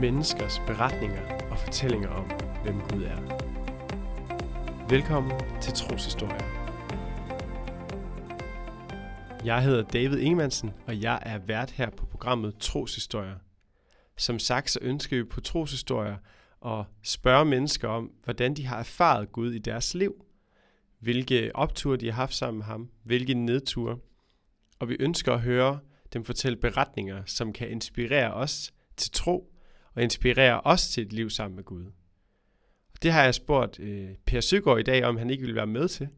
menneskers 0.00 0.58
beretninger 0.66 1.48
og 1.50 1.58
fortællinger 1.58 2.08
om, 2.08 2.30
hvem 2.62 2.80
Gud 2.80 3.02
er. 3.02 3.20
Velkommen 4.88 5.32
til 5.60 5.72
Troshistorie. 5.72 6.44
Jeg 9.44 9.62
hedder 9.62 9.82
David 9.82 10.18
Ingemannsen, 10.18 10.70
og 10.86 11.02
jeg 11.02 11.18
er 11.22 11.38
vært 11.38 11.70
her 11.70 11.90
på 11.90 12.06
programmet 12.06 12.58
Troshistorier. 12.58 13.38
Som 14.16 14.38
sagt, 14.38 14.70
så 14.70 14.78
ønsker 14.82 15.16
vi 15.16 15.24
på 15.24 15.40
Troshistorier 15.40 16.16
at 16.66 16.84
spørge 17.02 17.44
mennesker 17.44 17.88
om, 17.88 18.12
hvordan 18.24 18.54
de 18.54 18.66
har 18.66 18.78
erfaret 18.78 19.32
Gud 19.32 19.52
i 19.52 19.58
deres 19.58 19.94
liv. 19.94 20.24
Hvilke 21.00 21.50
opture 21.54 21.96
de 21.96 22.06
har 22.06 22.16
haft 22.16 22.34
sammen 22.34 22.58
med 22.58 22.66
ham, 22.66 22.90
hvilke 23.02 23.34
nedture. 23.34 23.98
Og 24.78 24.88
vi 24.88 24.96
ønsker 25.00 25.32
at 25.32 25.40
høre 25.40 25.78
dem 26.12 26.24
fortælle 26.24 26.56
beretninger, 26.56 27.22
som 27.26 27.52
kan 27.52 27.70
inspirere 27.70 28.32
os 28.32 28.72
til 28.96 29.10
tro 29.10 29.52
og 29.98 30.04
inspirere 30.04 30.60
os 30.64 30.88
til 30.88 31.02
et 31.06 31.12
liv 31.12 31.30
sammen 31.30 31.56
med 31.56 31.64
Gud. 31.64 31.84
Og 32.92 33.02
det 33.02 33.12
har 33.12 33.24
jeg 33.24 33.34
spurgt 33.34 33.80
øh, 33.80 34.08
Per 34.26 34.40
Søgaard 34.40 34.78
i 34.78 34.82
dag, 34.82 35.04
om 35.04 35.16
han 35.16 35.30
ikke 35.30 35.44
vil 35.44 35.54
være 35.54 35.66
med 35.66 35.88
til. 35.88 36.08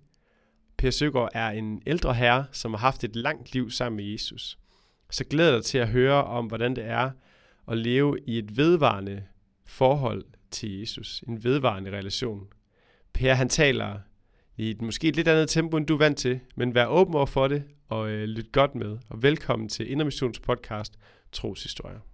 Per 0.78 0.90
Søgaard 0.90 1.30
er 1.34 1.50
en 1.50 1.82
ældre 1.86 2.14
herre, 2.14 2.46
som 2.52 2.70
har 2.70 2.78
haft 2.78 3.04
et 3.04 3.16
langt 3.16 3.52
liv 3.52 3.70
sammen 3.70 3.96
med 3.96 4.04
Jesus. 4.04 4.58
Så 5.10 5.24
glæder 5.24 5.54
dig 5.54 5.64
til 5.64 5.78
at 5.78 5.88
høre 5.88 6.24
om, 6.24 6.46
hvordan 6.46 6.76
det 6.76 6.84
er 6.84 7.10
at 7.68 7.78
leve 7.78 8.18
i 8.26 8.38
et 8.38 8.56
vedvarende 8.56 9.22
forhold 9.66 10.24
til 10.50 10.78
Jesus. 10.78 11.24
En 11.28 11.44
vedvarende 11.44 11.90
relation. 11.90 12.48
Per 13.12 13.34
han 13.34 13.48
taler 13.48 13.98
i 14.56 14.70
et 14.70 14.82
måske 14.82 15.08
et 15.08 15.16
lidt 15.16 15.28
andet 15.28 15.48
tempo, 15.48 15.76
end 15.76 15.86
du 15.86 15.94
er 15.94 15.98
vant 15.98 16.18
til, 16.18 16.40
men 16.56 16.74
vær 16.74 16.86
åben 16.86 17.14
over 17.14 17.26
for 17.26 17.48
det, 17.48 17.64
og 17.88 18.10
øh, 18.10 18.24
lyt 18.24 18.52
godt 18.52 18.74
med. 18.74 18.98
Og 19.08 19.22
velkommen 19.22 19.68
til 19.68 19.90
Indermissions 19.90 20.40
podcast 20.40 20.98
Troshistorier. 21.32 22.09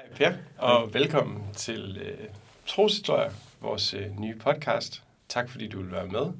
Hej 0.00 0.08
Per, 0.16 0.32
og 0.58 0.94
velkommen 0.94 1.42
til 1.54 1.98
øh, 2.02 2.28
Troshistorier, 2.66 3.30
vores 3.60 3.94
øh, 3.94 4.18
nye 4.18 4.36
podcast. 4.36 5.02
Tak 5.28 5.50
fordi 5.50 5.68
du 5.68 5.82
vil 5.82 5.92
være 5.92 6.06
med. 6.06 6.32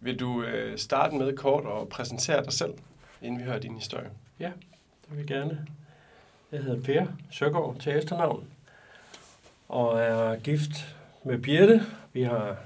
Vil 0.00 0.20
du 0.20 0.42
øh, 0.42 0.78
starte 0.78 1.14
med 1.14 1.36
kort 1.36 1.64
og 1.64 1.88
præsentere 1.88 2.44
dig 2.44 2.52
selv, 2.52 2.74
inden 3.22 3.40
vi 3.40 3.44
hører 3.44 3.58
din 3.58 3.74
historie? 3.74 4.10
Ja, 4.40 4.52
det 5.00 5.10
vil 5.10 5.18
jeg 5.18 5.26
gerne. 5.26 5.66
Jeg 6.52 6.62
hedder 6.62 6.82
Per 6.82 7.06
Søgaard 7.30 7.76
til 7.80 7.92
efternavn, 7.92 8.48
og 9.68 10.00
er 10.00 10.36
gift 10.36 10.96
med 11.24 11.38
Birte. 11.38 11.82
Vi 12.12 12.22
har 12.22 12.56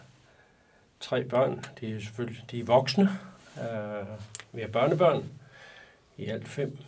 tre 1.00 1.24
børn. 1.24 1.64
De 1.80 1.96
er 1.96 2.00
selvfølgelig 2.00 2.44
de 2.50 2.60
er 2.60 2.64
voksne. 2.64 3.18
Uh, 3.56 4.08
vi 4.52 4.60
har 4.60 4.68
børnebørn. 4.68 5.24
I 6.16 6.26
alt 6.26 6.48
fem. 6.48 6.78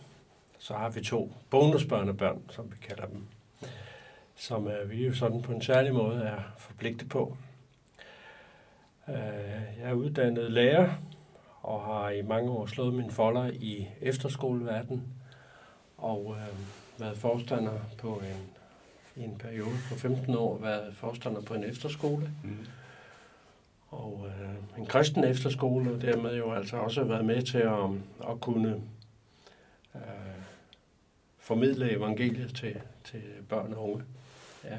Så 0.60 0.74
har 0.74 0.88
vi 0.88 1.04
to 1.04 1.32
bonusbørnebørn, 1.50 2.42
som 2.50 2.72
vi 2.72 2.76
kalder 2.88 3.06
dem. 3.06 3.26
Som 4.36 4.66
uh, 4.66 4.90
vi 4.90 5.06
jo 5.06 5.14
sådan 5.14 5.42
på 5.42 5.52
en 5.52 5.62
særlig 5.62 5.94
måde 5.94 6.22
er 6.22 6.40
forpligtet 6.58 7.08
på. 7.08 7.36
Uh, 9.08 9.14
jeg 9.80 9.90
er 9.90 9.92
uddannet 9.92 10.52
lærer 10.52 10.92
og 11.62 11.84
har 11.84 12.10
i 12.10 12.22
mange 12.22 12.50
år 12.50 12.66
slået 12.66 12.94
min 12.94 13.10
folder 13.10 13.46
i 13.46 13.88
efterskoleverden 14.00 15.02
og 15.98 16.26
uh, 16.26 16.36
været 17.00 17.18
forstander 17.18 17.78
på 17.98 18.14
en, 18.14 18.50
i 19.22 19.24
en 19.24 19.38
periode 19.38 19.76
på 19.88 19.94
15 19.94 20.34
år, 20.34 20.58
været 20.58 20.94
forstander 20.94 21.40
på 21.40 21.54
en 21.54 21.64
efterskole. 21.64 22.30
Mm 22.44 22.66
og 23.90 24.26
øh, 24.26 24.80
en 24.80 24.86
kristen 24.86 25.24
efterskole, 25.24 25.92
og 25.92 26.02
dermed 26.02 26.36
jo 26.36 26.52
altså 26.52 26.76
også 26.76 27.04
været 27.04 27.24
med 27.24 27.42
til 27.42 27.58
at, 27.58 27.90
at 28.30 28.40
kunne 28.40 28.68
øh, 28.68 28.80
formidle 31.40 31.90
evangeliet 31.90 32.54
til, 32.54 32.80
til 33.04 33.22
børn 33.48 33.72
og 33.72 33.90
unge. 33.90 34.04
Ja. 34.64 34.78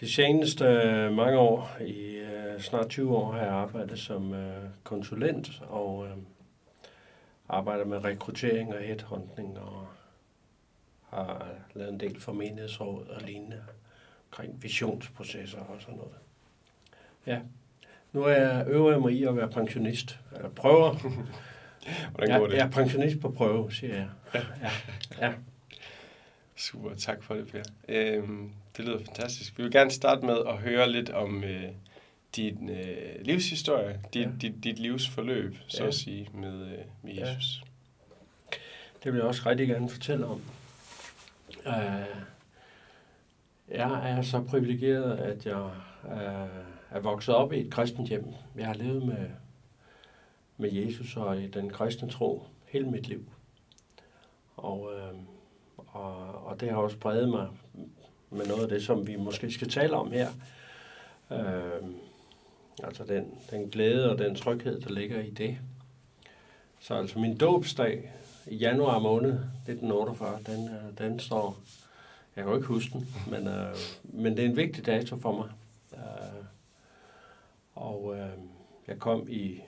De 0.00 0.12
seneste 0.12 0.64
øh, 0.64 1.12
mange 1.12 1.38
år, 1.38 1.76
i 1.80 2.16
øh, 2.16 2.60
snart 2.60 2.88
20 2.88 3.16
år, 3.16 3.32
har 3.32 3.38
jeg 3.38 3.52
arbejdet 3.52 3.98
som 3.98 4.34
øh, 4.34 4.64
konsulent 4.84 5.62
og 5.68 6.06
øh, 6.06 6.16
arbejder 7.48 7.84
med 7.84 8.04
rekruttering 8.04 8.74
og 8.74 8.80
headhunting 8.80 9.58
og 9.58 9.86
har 11.10 11.46
lavet 11.74 11.92
en 11.92 12.00
del 12.00 12.20
for 12.20 12.32
menighedsråd 12.32 13.06
og 13.06 13.22
lignende 13.22 13.64
omkring 14.30 14.62
visionsprocesser 14.62 15.58
og 15.58 15.80
sådan 15.80 15.96
noget. 15.96 16.14
Ja. 17.26 17.40
Nu 18.12 18.22
er 18.22 18.32
jeg 18.32 18.66
øver 18.68 18.98
mig 18.98 19.12
i 19.12 19.24
at 19.24 19.36
være 19.36 19.48
pensionist. 19.48 20.18
Eller 20.36 20.48
prøver. 20.48 20.94
Hvordan 22.14 22.40
går 22.40 22.46
det? 22.46 22.56
Jeg, 22.56 22.66
er 22.66 22.70
pensionist 22.70 23.20
på 23.20 23.30
prøve, 23.30 23.72
siger 23.72 23.94
jeg. 23.94 24.08
Ja. 24.34 24.40
ja. 24.62 24.70
ja. 25.26 25.32
Super, 26.56 26.94
tak 26.94 27.22
for 27.22 27.34
det, 27.34 27.48
Per. 27.48 27.62
Øhm, 27.88 28.50
det 28.76 28.84
lyder 28.84 28.98
fantastisk. 28.98 29.58
Vi 29.58 29.62
vil 29.62 29.72
gerne 29.72 29.90
starte 29.90 30.26
med 30.26 30.36
at 30.48 30.56
høre 30.56 30.92
lidt 30.92 31.10
om 31.10 31.44
øh, 31.44 31.68
din 32.36 32.70
øh, 32.70 33.24
livshistorie, 33.24 34.00
dit, 34.14 34.22
ja. 34.22 34.30
dit, 34.40 34.64
dit 34.64 34.78
livsforløb, 34.78 35.56
så 35.68 35.82
ja. 35.82 35.88
at 35.88 35.94
sige, 35.94 36.28
med, 36.34 36.62
øh, 36.62 36.78
med 37.02 37.14
Jesus. 37.14 37.62
Ja. 37.62 38.56
Det 39.04 39.12
vil 39.12 39.18
jeg 39.18 39.26
også 39.26 39.42
rigtig 39.46 39.68
gerne 39.68 39.88
fortælle 39.88 40.26
om. 40.26 40.42
Uh, 41.66 41.72
jeg 43.68 44.10
er 44.10 44.22
så 44.22 44.42
privilegeret, 44.42 45.18
at 45.18 45.46
jeg 45.46 45.62
uh, 46.04 46.12
er 46.90 47.00
vokset 47.00 47.34
op 47.34 47.52
i 47.52 47.60
et 47.60 47.70
kristent 47.70 48.08
hjem. 48.08 48.26
Jeg 48.56 48.66
har 48.66 48.74
levet 48.74 49.06
med, 49.06 49.26
med 50.56 50.72
Jesus 50.72 51.16
og 51.16 51.40
i 51.40 51.46
den 51.46 51.70
kristne 51.70 52.10
tro 52.10 52.42
hele 52.64 52.90
mit 52.90 53.08
liv. 53.08 53.24
Og, 54.56 54.92
øh, 54.94 55.14
og, 55.76 56.46
og 56.46 56.60
det 56.60 56.70
har 56.70 56.76
også 56.76 56.98
præget 56.98 57.28
mig 57.28 57.48
med 58.30 58.46
noget 58.46 58.62
af 58.62 58.68
det, 58.68 58.82
som 58.82 59.06
vi 59.06 59.16
måske 59.16 59.50
skal 59.50 59.68
tale 59.68 59.96
om 59.96 60.12
her. 60.12 60.28
Øh, 61.32 61.88
altså 62.82 63.04
den, 63.04 63.38
den 63.50 63.70
glæde 63.70 64.10
og 64.10 64.18
den 64.18 64.34
tryghed, 64.34 64.80
der 64.80 64.90
ligger 64.90 65.20
i 65.20 65.30
det. 65.30 65.58
Så 66.80 66.94
altså 66.94 67.18
min 67.18 67.36
dåbsdag 67.36 68.12
i 68.46 68.56
januar 68.56 68.98
måned 68.98 69.32
1948, 69.32 70.38
den, 70.46 70.68
øh, 70.68 70.98
den 70.98 71.20
står, 71.20 71.58
jeg 72.36 72.44
kan 72.44 72.50
jo 72.52 72.56
ikke 72.56 72.68
huske 72.68 72.92
den, 72.92 73.08
men, 73.30 73.48
øh, 73.48 73.76
men 74.02 74.36
det 74.36 74.44
er 74.44 74.48
en 74.48 74.56
vigtig 74.56 74.86
dato 74.86 75.16
for 75.16 75.32
mig. 75.32 75.48
Øh, 75.94 76.44
og 77.74 78.16
øh, 78.18 78.38
jeg 78.88 78.98
kom 78.98 79.28
i, 79.28 79.60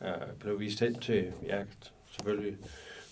jeg 0.00 0.18
blev 0.38 0.60
vist 0.60 0.80
hen 0.80 1.00
til, 1.00 1.32
ja, 1.46 1.64
selvfølgelig 2.10 2.56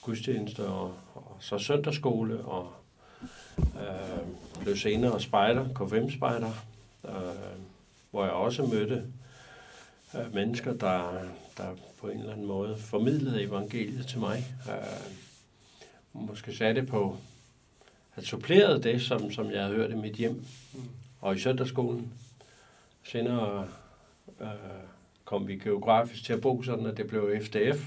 gudstjeneste 0.02 0.66
og, 0.66 0.94
og 1.14 1.36
så 1.40 1.58
søndagsskole, 1.58 2.40
og 2.40 2.72
øh, 3.58 4.62
blev 4.62 4.76
senere 4.76 5.20
spejder, 5.20 5.64
K5-spejder, 5.64 6.52
øh, 7.04 7.12
hvor 8.10 8.24
jeg 8.24 8.32
også 8.32 8.62
mødte 8.62 9.04
øh, 10.14 10.34
mennesker, 10.34 10.72
der, 10.72 11.22
der 11.56 11.76
på 12.00 12.08
en 12.08 12.18
eller 12.18 12.32
anden 12.32 12.46
måde 12.46 12.76
formidlede 12.78 13.42
evangeliet 13.42 14.06
til 14.06 14.18
mig. 14.18 14.44
Øh, 14.68 15.12
måske 16.12 16.56
satte 16.56 16.80
det 16.80 16.88
på, 16.88 17.16
at 18.14 18.24
suppleret 18.24 18.84
det, 18.84 19.02
som, 19.02 19.30
som 19.30 19.50
jeg 19.50 19.62
havde 19.62 19.74
hørt 19.74 19.90
i 19.90 19.94
mit 19.94 20.14
hjem 20.14 20.44
og 21.20 21.36
i 21.36 21.38
søndagsskolen. 21.38 22.12
Senere 23.02 23.68
øh, 24.40 24.48
kom 25.28 25.48
vi 25.48 25.56
geografisk 25.56 26.24
til 26.24 26.32
at 26.32 26.40
bo 26.40 26.62
sådan, 26.62 26.86
at 26.86 26.96
det 26.96 27.06
blev 27.06 27.30
FDF 27.42 27.84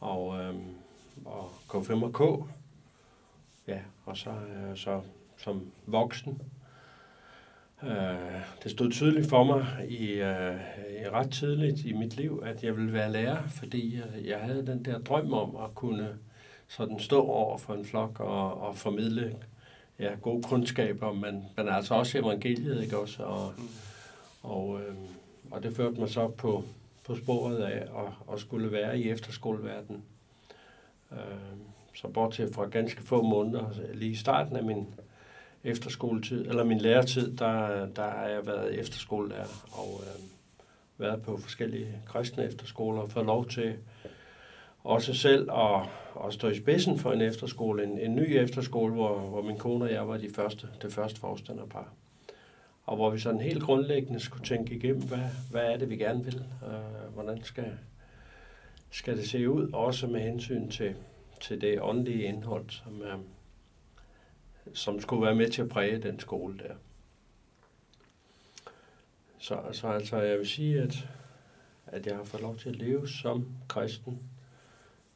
og, 0.00 0.40
øh, 0.40 0.54
og 1.24 1.50
K5 1.68 2.04
og 2.04 2.12
K. 2.12 2.48
Ja, 3.68 3.78
og 4.06 4.16
så, 4.16 4.30
øh, 4.30 4.76
så 4.76 5.00
som 5.36 5.70
voksen. 5.86 6.42
Øh, 7.82 8.40
det 8.62 8.70
stod 8.70 8.90
tydeligt 8.90 9.28
for 9.28 9.44
mig 9.44 9.66
i, 9.88 10.06
øh, 10.10 10.60
i 11.02 11.08
ret 11.08 11.30
tidligt 11.30 11.84
i 11.84 11.92
mit 11.92 12.16
liv, 12.16 12.42
at 12.46 12.64
jeg 12.64 12.76
ville 12.76 12.92
være 12.92 13.12
lærer, 13.12 13.48
fordi 13.48 13.96
jeg, 13.96 14.24
jeg 14.24 14.38
havde 14.40 14.66
den 14.66 14.84
der 14.84 14.98
drøm 14.98 15.32
om 15.32 15.56
at 15.56 15.74
kunne 15.74 16.08
sådan 16.68 17.00
stå 17.00 17.22
over 17.22 17.58
for 17.58 17.74
en 17.74 17.84
flok 17.84 18.20
og, 18.20 18.62
og 18.62 18.76
formidle 18.76 19.36
ja, 19.98 20.10
gode 20.22 20.42
kundskaber, 20.42 21.12
men, 21.12 21.44
men 21.56 21.68
altså 21.68 21.94
også 21.94 22.18
evangeliet, 22.18 22.82
ikke 22.82 22.98
også? 22.98 23.22
Og, 23.22 23.54
mm. 23.58 23.68
og, 24.42 24.80
øh, 24.80 24.94
og 25.54 25.62
det 25.62 25.76
førte 25.76 26.00
mig 26.00 26.08
så 26.08 26.28
på, 26.28 26.64
på 27.04 27.16
sporet 27.16 27.56
af 27.56 27.76
at, 27.76 28.32
at 28.32 28.40
skulle 28.40 28.72
være 28.72 28.98
i 28.98 29.10
efterskoleverdenen. 29.10 30.04
Øh, 31.12 31.18
så 31.94 32.08
bortset 32.08 32.54
fra 32.54 32.68
ganske 32.68 33.02
få 33.02 33.22
måneder, 33.22 33.70
lige 33.94 34.10
i 34.10 34.14
starten 34.14 34.56
af 34.56 34.64
min 34.64 34.86
efterskoletid, 35.64 36.46
eller 36.46 36.64
min 36.64 36.78
læretid, 36.78 37.36
der, 37.36 37.86
der 37.86 38.10
har 38.10 38.26
jeg 38.26 38.46
været 38.46 38.80
efterskolelærer 38.80 39.66
og 39.72 40.00
øh, 40.02 40.22
været 40.98 41.22
på 41.22 41.36
forskellige 41.36 41.88
kristne 42.06 42.44
efterskoler 42.44 43.02
og 43.02 43.10
fået 43.10 43.26
lov 43.26 43.48
til 43.48 43.76
også 44.84 45.14
selv 45.14 45.50
at, 45.50 45.80
at 46.26 46.34
stå 46.34 46.48
i 46.48 46.56
spidsen 46.56 46.98
for 46.98 47.12
en 47.12 47.20
efterskole, 47.20 47.84
en, 47.84 47.98
en 47.98 48.14
ny 48.14 48.36
efterskole, 48.36 48.92
hvor, 48.92 49.18
hvor 49.18 49.42
min 49.42 49.58
kone 49.58 49.84
og 49.84 49.92
jeg 49.92 50.08
var 50.08 50.16
de 50.16 50.30
første, 50.34 50.68
det 50.82 50.92
første 50.92 51.20
forstanderpar. 51.20 51.92
Og 52.86 52.96
hvor 52.96 53.10
vi 53.10 53.18
sådan 53.18 53.40
helt 53.40 53.62
grundlæggende 53.62 54.20
skulle 54.20 54.44
tænke 54.44 54.74
igennem, 54.74 55.02
hvad, 55.02 55.28
hvad 55.50 55.72
er 55.72 55.76
det, 55.76 55.90
vi 55.90 55.96
gerne 55.96 56.24
vil? 56.24 56.44
Øh, 56.66 57.14
hvordan 57.14 57.44
skal, 57.44 57.78
skal 58.90 59.16
det 59.16 59.28
se 59.28 59.50
ud? 59.50 59.70
Også 59.72 60.06
med 60.06 60.20
hensyn 60.20 60.68
til, 60.68 60.94
til 61.40 61.60
det 61.60 61.80
åndelige 61.80 62.22
indhold, 62.22 62.70
som, 62.70 63.02
øh, 63.02 63.18
som 64.72 65.00
skulle 65.00 65.26
være 65.26 65.34
med 65.34 65.48
til 65.48 65.62
at 65.62 65.68
præge 65.68 65.98
den 65.98 66.20
skole 66.20 66.58
der. 66.58 66.74
Så, 69.38 69.60
så 69.72 69.88
altså, 69.88 70.16
jeg 70.16 70.38
vil 70.38 70.48
sige, 70.48 70.82
at, 70.82 71.08
at 71.86 72.06
jeg 72.06 72.16
har 72.16 72.24
fået 72.24 72.42
lov 72.42 72.56
til 72.56 72.68
at 72.68 72.76
leve 72.76 73.08
som 73.08 73.48
kristen 73.68 74.18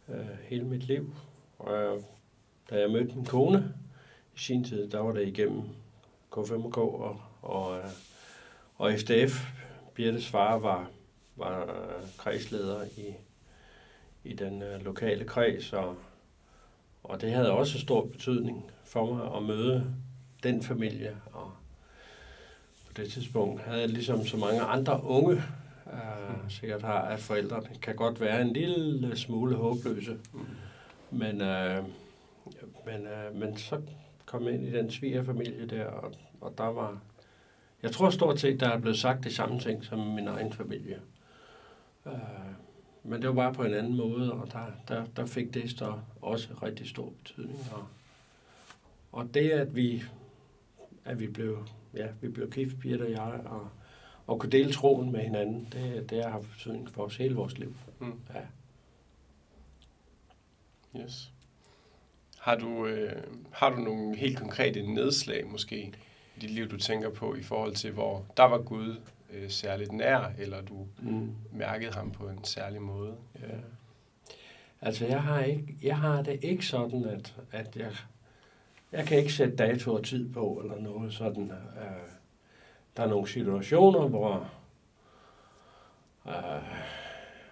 øh, 0.08 0.28
hele 0.42 0.64
mit 0.64 0.84
liv. 0.84 1.14
Og 1.58 1.74
jeg, 1.74 2.00
da 2.70 2.80
jeg 2.80 2.90
mødte 2.90 3.14
min 3.14 3.24
kone 3.24 3.74
i 4.34 4.38
sin 4.38 4.64
tid, 4.64 4.90
der 4.90 4.98
var 4.98 5.12
det 5.12 5.28
igennem 5.28 5.62
K5K 6.32 6.78
og, 6.78 7.20
og, 7.48 7.78
øh, 7.78 7.84
og 8.76 8.92
FDF. 8.92 9.46
Birtes 9.94 10.28
far 10.28 10.58
var, 10.58 10.90
var 11.36 11.62
øh, 11.62 12.08
kredsleder 12.18 12.84
i, 12.84 13.14
i 14.24 14.32
den 14.32 14.62
øh, 14.62 14.84
lokale 14.84 15.24
kreds, 15.24 15.72
og, 15.72 15.96
og 17.04 17.20
det 17.20 17.32
havde 17.32 17.50
også 17.50 17.78
stor 17.78 18.06
betydning 18.06 18.70
for 18.84 19.14
mig 19.14 19.36
at 19.36 19.42
møde 19.42 19.94
den 20.42 20.62
familie. 20.62 21.16
Og 21.32 21.52
på 22.86 22.92
det 22.96 23.10
tidspunkt 23.10 23.62
havde 23.62 23.80
jeg 23.80 23.88
ligesom 23.88 24.26
så 24.26 24.36
mange 24.36 24.60
andre 24.60 25.04
unge, 25.04 25.42
øh, 25.92 26.50
sikkert 26.50 26.82
har, 26.82 27.00
at 27.00 27.20
forældrene 27.20 27.68
kan 27.82 27.96
godt 27.96 28.20
være 28.20 28.42
en 28.42 28.52
lille 28.52 29.16
smule 29.16 29.56
håbløse. 29.56 30.18
Mm. 30.32 30.46
Men, 31.10 31.40
øh, 31.40 31.84
men, 32.86 33.06
øh, 33.06 33.34
men 33.34 33.56
så 33.56 33.80
kom 34.26 34.44
jeg 34.44 34.54
ind 34.54 34.66
i 34.66 34.72
den 34.72 34.90
svigerfamilie 34.90 35.66
der, 35.66 35.84
og, 35.84 36.12
og 36.40 36.54
der 36.58 36.66
var... 36.66 36.98
Jeg 37.82 37.92
tror 37.92 38.10
stort 38.10 38.40
set, 38.40 38.60
der 38.60 38.68
er 38.68 38.78
blevet 38.78 38.98
sagt 38.98 39.24
de 39.24 39.34
samme 39.34 39.60
ting 39.60 39.84
som 39.84 39.98
min 39.98 40.28
egen 40.28 40.52
familie. 40.52 41.00
Øh, 42.06 42.12
men 43.02 43.22
det 43.22 43.28
var 43.28 43.34
bare 43.34 43.54
på 43.54 43.64
en 43.64 43.74
anden 43.74 43.96
måde, 43.96 44.32
og 44.32 44.52
der, 44.52 44.66
der, 44.88 45.04
der 45.16 45.26
fik 45.26 45.54
det 45.54 45.70
så 45.70 45.98
også 46.20 46.48
rigtig 46.62 46.88
stor 46.88 47.10
betydning. 47.10 47.58
Og, 47.72 47.86
og 49.12 49.34
det, 49.34 49.50
at 49.50 49.76
vi, 49.76 50.02
at 51.04 51.20
vi 51.20 51.26
blev, 51.26 51.66
ja, 51.94 52.06
vi 52.20 52.28
blev 52.28 52.50
gift, 52.50 52.80
Birte 52.80 53.02
og 53.02 53.10
jeg, 53.10 53.40
og, 53.44 53.68
og 54.26 54.40
kunne 54.40 54.52
dele 54.52 54.72
troen 54.72 55.12
med 55.12 55.20
hinanden, 55.20 55.68
det, 55.72 56.10
det 56.10 56.24
har 56.24 56.30
haft 56.30 56.50
betydning 56.50 56.90
for 56.90 57.04
os 57.04 57.16
hele 57.16 57.34
vores 57.34 57.58
liv. 57.58 57.74
Mm. 57.98 58.20
Ja. 58.34 58.40
Yes. 61.00 61.32
Har 62.38 62.56
du, 62.56 62.86
øh, 62.86 63.22
har 63.52 63.70
du 63.70 63.76
nogle 63.76 64.16
helt 64.16 64.38
konkrete 64.38 64.82
nedslag 64.82 65.46
måske 65.46 65.92
dit 66.40 66.50
liv, 66.50 66.68
du 66.68 66.76
tænker 66.76 67.10
på 67.10 67.34
i 67.34 67.42
forhold 67.42 67.74
til, 67.74 67.92
hvor 67.92 68.26
der 68.36 68.44
var 68.44 68.58
Gud 68.58 68.96
øh, 69.32 69.50
særligt 69.50 69.92
nær, 69.92 70.32
eller 70.38 70.62
du 70.62 70.86
mm. 71.02 71.34
mærkede 71.52 71.92
ham 71.92 72.10
på 72.10 72.28
en 72.28 72.44
særlig 72.44 72.82
måde? 72.82 73.16
Ja. 73.40 73.56
Altså, 74.80 75.06
jeg 75.06 75.22
har, 75.22 75.42
ikke, 75.42 75.76
jeg 75.82 75.96
har 75.96 76.22
det 76.22 76.38
ikke 76.42 76.66
sådan, 76.66 77.04
at, 77.04 77.36
at 77.52 77.76
jeg, 77.76 77.92
jeg 78.92 79.06
kan 79.06 79.18
ikke 79.18 79.32
sætte 79.32 79.56
dato 79.56 79.94
og 79.94 80.04
tid 80.04 80.32
på, 80.32 80.60
eller 80.62 80.80
noget 80.80 81.12
sådan. 81.12 81.50
Øh, 81.50 82.10
der 82.96 83.02
er 83.02 83.08
nogle 83.08 83.28
situationer, 83.28 84.08
hvor 84.08 84.50
øh, 86.26 86.62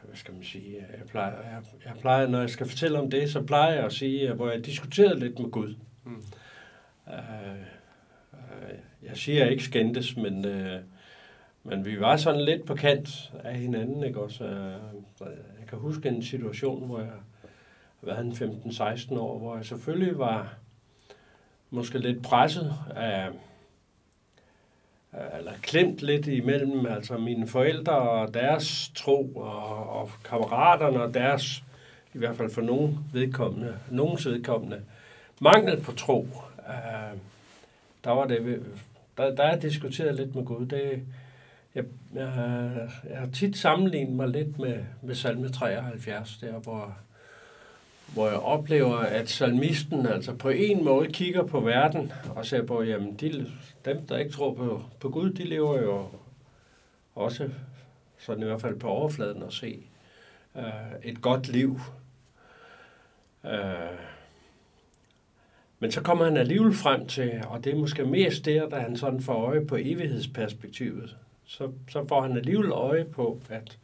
hvad 0.03 0.17
skal 0.17 0.35
man 0.35 0.45
sige, 0.45 0.87
jeg 0.99 1.07
plejer, 1.07 1.37
jeg, 1.37 1.63
jeg 1.85 1.95
plejer, 2.01 2.27
når 2.27 2.41
jeg 2.41 2.51
skal 2.51 2.69
fortælle 2.69 2.99
om 2.99 3.11
det, 3.11 3.31
så 3.31 3.43
plejer 3.43 3.75
jeg 3.75 3.85
at 3.85 3.93
sige, 3.93 4.33
hvor 4.33 4.51
jeg 4.51 4.67
diskuterede 4.67 5.21
lidt 5.21 5.39
med 5.39 5.51
Gud. 5.51 5.75
Mm. 6.05 6.25
Uh, 7.07 7.13
Øh, 8.53 8.79
jeg 9.03 9.17
siger 9.17 9.47
ikke 9.47 9.65
skændtes, 9.65 10.17
men, 10.17 10.45
øh, 10.45 10.81
men 11.65 11.85
vi 11.85 12.01
var 12.01 12.17
sådan 12.17 12.45
lidt 12.45 12.67
på 12.67 12.75
kant 12.75 13.33
af 13.45 13.55
hinanden, 13.55 14.05
ikke 14.05 14.21
også? 14.21 14.45
Øh, 14.45 14.73
jeg 15.61 15.69
kan 15.69 15.79
huske 15.79 16.09
en 16.09 16.23
situation, 16.23 16.87
hvor 16.87 16.99
jeg 16.99 17.11
har 18.01 18.07
været 18.07 18.43
15-16 19.11 19.19
år, 19.19 19.39
hvor 19.39 19.57
jeg 19.57 19.65
selvfølgelig 19.65 20.19
var 20.19 20.55
måske 21.71 21.99
lidt 21.99 22.23
presset 22.23 22.75
af, 22.97 23.29
eller 25.39 25.53
klemt 25.63 26.03
lidt 26.03 26.27
imellem 26.27 26.87
altså 26.87 27.19
mine 27.19 27.49
forældre 27.49 27.93
og 27.93 28.35
deres 28.35 28.93
tro, 28.95 29.33
og, 29.37 29.91
og 29.91 30.11
kammeraterne 30.25 31.03
og 31.03 31.15
deres, 31.15 31.65
i 32.15 32.19
hvert 32.19 32.37
fald 32.37 32.51
for 32.51 32.63
nogen 32.63 32.99
vedkommende, 33.13 33.79
nogens 33.91 34.27
vedkommende, 34.27 34.83
mangel 35.41 35.81
på 35.81 35.93
tro. 35.93 36.29
Uh, 36.59 37.19
der 38.07 38.13
var 38.13 38.27
det, 38.27 38.63
der, 39.17 39.35
der 39.35 39.43
er 39.43 39.61
diskuteret 39.61 40.15
lidt 40.15 40.35
med 40.35 40.45
Gud. 40.45 40.67
Det, 40.67 41.03
jeg, 41.75 41.85
jeg, 42.15 42.89
jeg 43.11 43.19
har 43.19 43.29
tit 43.33 43.57
sammenlignet 43.57 44.17
mig 44.17 44.29
lidt 44.29 44.59
med, 44.59 44.79
med 45.03 45.15
salme 45.15 45.49
73, 45.49 46.39
der 46.39 46.53
hvor 46.53 46.97
hvor 48.15 48.29
jeg 48.29 48.39
oplever, 48.39 48.97
at 48.97 49.29
salmisten 49.29 50.07
altså 50.07 50.35
på 50.35 50.49
en 50.49 50.85
måde 50.85 51.13
kigger 51.13 51.43
på 51.43 51.61
verden 51.61 52.13
og 52.37 52.47
ser 52.47 52.63
på, 52.63 52.83
jamen 52.83 53.15
de, 53.15 53.47
dem, 53.85 54.07
der 54.07 54.19
ikke 54.19 54.33
tror 54.33 54.55
på, 54.55 54.83
på 55.01 55.09
Gud, 55.09 55.31
de 55.31 55.45
lever 55.45 55.83
jo 55.83 56.07
også, 57.15 57.51
sådan 58.19 58.43
i 58.43 58.47
hvert 58.47 58.61
fald 58.61 58.79
på 58.79 58.89
overfladen 58.89 59.43
at 59.43 59.53
se, 59.53 59.87
uh, 60.55 60.63
et 61.03 61.21
godt 61.21 61.49
liv. 61.49 61.81
Uh, 63.45 63.51
men 65.79 65.93
så 65.93 66.03
kommer 66.03 66.25
han 66.25 66.37
alligevel 66.37 66.73
frem 66.73 67.07
til, 67.07 67.43
og 67.49 67.65
det 67.65 67.73
er 67.73 67.77
måske 67.77 68.05
mest 68.05 68.45
der, 68.45 68.69
da 68.69 68.77
han 68.77 68.97
sådan 68.97 69.21
får 69.21 69.35
øje 69.35 69.67
på 69.67 69.77
evighedsperspektivet, 69.77 71.17
så, 71.45 71.73
så 71.89 72.07
får 72.09 72.23
han 72.23 72.37
alligevel 72.37 72.71
øje 72.71 73.05
på, 73.05 73.41
at, 73.49 73.79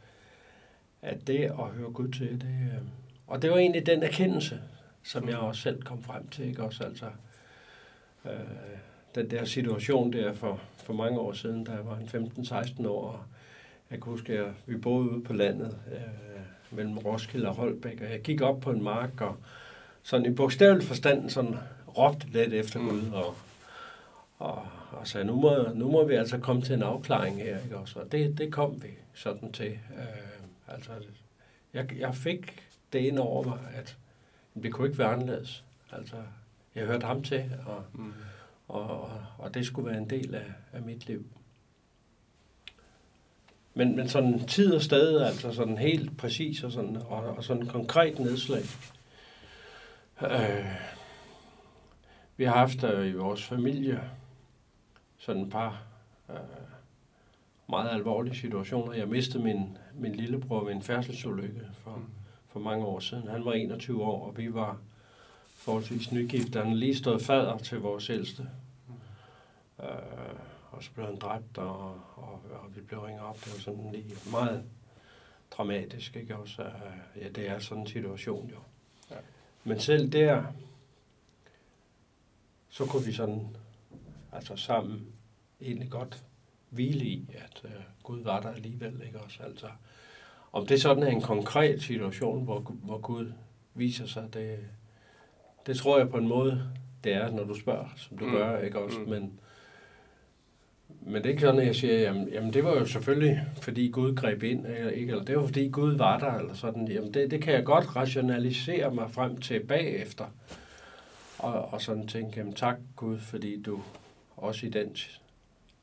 at 1.01 1.27
det 1.27 1.43
at 1.43 1.67
høre 1.77 1.91
Gud 1.91 2.07
til, 2.07 2.41
det, 2.41 2.73
øh, 2.73 2.81
og 3.27 3.41
det 3.41 3.51
var 3.51 3.57
egentlig 3.57 3.85
den 3.85 4.03
erkendelse, 4.03 4.61
som 5.03 5.29
jeg 5.29 5.37
også 5.37 5.61
selv 5.61 5.81
kom 5.81 6.03
frem 6.03 6.27
til, 6.27 6.45
ikke 6.45 6.63
også? 6.63 6.83
Altså 6.83 7.05
øh, 8.25 8.31
den 9.15 9.31
der 9.31 9.45
situation 9.45 10.13
der 10.13 10.33
for, 10.33 10.59
for 10.77 10.93
mange 10.93 11.19
år 11.19 11.33
siden, 11.33 11.63
da 11.63 11.71
jeg 11.71 11.85
var 11.85 11.97
15-16 11.97 12.87
år, 12.87 13.07
og 13.07 13.19
jeg 13.91 14.01
kan 14.01 14.11
huske, 14.11 14.39
at 14.39 14.51
vi 14.65 14.77
boede 14.77 15.09
ude 15.09 15.23
på 15.23 15.33
landet 15.33 15.77
øh, 15.91 16.41
mellem 16.71 16.97
Roskilde 16.97 17.47
og 17.47 17.55
Holbæk, 17.55 18.01
og 18.01 18.11
jeg 18.11 18.21
gik 18.21 18.41
op 18.41 18.59
på 18.59 18.71
en 18.71 18.83
mark, 18.83 19.21
og 19.21 19.37
sådan 20.03 20.25
i 20.25 20.35
bogstavelig 20.35 20.87
forstand 20.87 21.29
sådan 21.29 21.55
råbte 21.97 22.27
lidt 22.27 22.53
efter 22.53 22.79
mm. 22.79 22.89
Gud, 22.89 23.11
og, 23.11 23.35
og, 24.39 24.67
og 24.91 25.07
sagde, 25.07 25.25
nu 25.25 25.35
må, 25.35 25.67
nu 25.73 25.91
må 25.91 26.05
vi 26.05 26.15
altså 26.15 26.37
komme 26.37 26.61
til 26.61 26.75
en 26.75 26.83
afklaring 26.83 27.37
her, 27.37 27.59
ikke 27.63 27.77
også? 27.77 27.99
Og 27.99 28.11
det, 28.11 28.37
det 28.37 28.53
kom 28.53 28.83
vi 28.83 28.87
sådan 29.13 29.51
til. 29.51 29.71
Øh, 29.71 30.73
altså, 30.73 30.91
jeg, 31.73 31.99
jeg 31.99 32.15
fik 32.15 32.63
det 32.93 32.99
ind 32.99 33.19
over 33.19 33.43
mig, 33.43 33.59
at 33.73 33.97
det 34.63 34.73
kunne 34.73 34.87
ikke 34.87 34.99
være 34.99 35.13
anderledes. 35.13 35.63
Altså, 35.91 36.15
jeg 36.75 36.85
hørte 36.85 37.05
ham 37.05 37.23
til, 37.23 37.51
og, 37.65 37.83
mm. 37.93 38.13
og, 38.67 39.01
og, 39.01 39.11
og 39.37 39.53
det 39.53 39.65
skulle 39.65 39.89
være 39.89 39.97
en 39.97 40.09
del 40.09 40.35
af, 40.35 40.53
af 40.73 40.81
mit 40.81 41.07
liv. 41.07 41.25
Men, 43.73 43.95
men 43.95 44.09
sådan 44.09 44.47
tid 44.47 44.73
og 44.73 44.81
sted, 44.81 45.21
altså 45.21 45.51
sådan 45.51 45.77
helt 45.77 46.17
præcis 46.17 46.63
og 46.63 46.71
sådan, 46.71 46.97
og, 46.97 47.23
og 47.37 47.43
sådan 47.43 47.67
konkret 47.67 48.19
nedslag. 48.19 48.63
Øh, 50.21 50.65
vi 52.37 52.43
har 52.43 52.57
haft 52.57 52.83
øh, 52.83 53.07
i 53.07 53.13
vores 53.13 53.43
familie 53.43 54.09
sådan 55.17 55.41
et 55.41 55.49
par 55.49 55.83
øh, 56.29 56.35
meget 57.69 57.89
alvorlige 57.89 58.35
situationer. 58.35 58.93
Jeg 58.93 59.07
mistede 59.07 59.43
min, 59.43 59.77
min 59.93 60.15
lillebror 60.15 60.63
ved 60.63 60.73
en 60.73 60.81
færdselsulykke 60.81 61.61
for, 61.83 61.95
mm 61.95 62.05
for 62.53 62.59
mange 62.59 62.85
år 62.85 62.99
siden. 62.99 63.27
Han 63.27 63.45
var 63.45 63.53
21 63.53 64.03
år, 64.03 64.27
og 64.27 64.37
vi 64.37 64.53
var 64.53 64.77
forholdsvis 65.55 66.11
nygift. 66.11 66.55
Han 66.55 66.73
lige 66.73 66.95
stået 66.95 67.21
fader 67.21 67.57
til 67.57 67.79
vores 67.79 68.09
ældste. 68.09 68.47
Mm. 68.87 69.85
Øh, 69.85 69.89
og 70.71 70.83
så 70.83 70.91
blev 70.93 71.05
han 71.05 71.17
dræbt, 71.17 71.57
og, 71.57 72.01
og, 72.15 72.41
og 72.51 72.75
vi 72.75 72.81
blev 72.81 72.99
ringet 72.99 73.23
op. 73.23 73.35
Det 73.35 73.53
var 73.53 73.59
sådan 73.59 73.91
lige 73.91 74.15
meget 74.31 74.63
dramatisk, 75.51 76.15
ikke 76.15 76.37
også? 76.37 76.61
Uh, 76.61 77.21
ja, 77.23 77.29
det 77.29 77.49
er 77.49 77.59
sådan 77.59 77.83
en 77.83 77.87
situation 77.87 78.49
jo. 78.49 78.57
Ja. 79.11 79.15
Men 79.63 79.79
selv 79.79 80.09
der, 80.11 80.43
så 82.73 82.85
kunne 82.85 83.05
vi 83.05 83.13
sådan, 83.13 83.47
altså 84.31 84.55
sammen, 84.55 85.07
egentlig 85.61 85.89
godt 85.89 86.23
hvile 86.69 87.05
i, 87.05 87.29
at 87.33 87.61
uh, 87.63 87.71
Gud 88.03 88.23
var 88.23 88.41
der 88.41 88.49
alligevel, 88.49 89.01
ikke 89.05 89.19
også? 89.19 89.43
Altså, 89.43 89.67
om 90.51 90.65
det 90.65 90.81
sådan 90.81 91.03
er 91.03 91.07
en 91.07 91.21
konkret 91.21 91.81
situation, 91.81 92.43
hvor, 92.43 92.59
hvor 92.59 92.97
Gud 92.97 93.31
viser 93.73 94.05
sig, 94.05 94.33
det, 94.33 94.59
det 95.65 95.77
tror 95.77 95.97
jeg 95.97 96.09
på 96.09 96.17
en 96.17 96.27
måde, 96.27 96.71
det 97.03 97.13
er, 97.13 97.31
når 97.31 97.43
du 97.43 97.59
spørger, 97.59 97.93
som 97.97 98.17
du 98.17 98.25
mm. 98.25 98.31
gør, 98.31 98.59
ikke 98.59 98.79
også? 98.79 98.99
Mm. 98.99 99.09
Men, 99.09 99.39
men 101.01 101.15
det 101.15 101.25
er 101.25 101.29
ikke 101.29 101.41
sådan, 101.41 101.59
at 101.59 101.67
jeg 101.67 101.75
siger, 101.75 101.99
jamen, 101.99 102.29
jamen 102.29 102.53
det 102.53 102.63
var 102.63 102.73
jo 102.73 102.85
selvfølgelig, 102.85 103.41
fordi 103.61 103.87
Gud 103.87 104.15
greb 104.15 104.43
ind, 104.43 104.67
ikke? 104.95 105.11
eller 105.11 105.23
det 105.23 105.37
var 105.37 105.45
fordi 105.45 105.67
Gud 105.67 105.97
var 105.97 106.19
der, 106.19 106.33
eller 106.33 106.53
sådan. 106.53 106.87
Jamen 106.87 107.13
det, 107.13 107.31
det 107.31 107.41
kan 107.41 107.53
jeg 107.53 107.65
godt 107.65 107.95
rationalisere 107.95 108.93
mig 108.93 109.11
frem 109.11 109.37
til 109.37 109.59
bagefter. 109.59 110.25
Og, 111.43 111.73
og 111.73 111.81
sådan 111.81 112.07
tænke, 112.07 112.37
jamen 112.37 112.53
tak 112.53 112.77
Gud, 112.95 113.19
fordi 113.19 113.61
du 113.61 113.81
også 114.37 114.65
i 114.65 114.69
den 114.69 114.97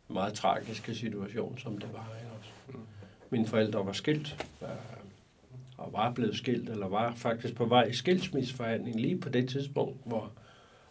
meget 0.08 0.34
tragiske 0.34 0.94
situation, 0.94 1.58
som 1.58 1.78
det 1.78 1.92
var, 1.92 2.16
ikke 2.20 2.32
også? 2.38 2.50
Mm. 2.68 2.86
Mine 3.30 3.46
forældre 3.46 3.86
var 3.86 3.92
skilt, 3.92 4.46
øh, 4.62 4.68
og 5.76 5.92
var 5.92 6.12
blevet 6.12 6.36
skilt, 6.36 6.70
eller 6.70 6.88
var 6.88 7.14
faktisk 7.14 7.54
på 7.54 7.64
vej 7.64 7.82
i 7.82 7.92
skilsmisseforhandling 7.92 9.00
lige 9.00 9.20
på 9.20 9.28
det 9.28 9.48
tidspunkt, 9.48 9.98
hvor, 10.04 10.32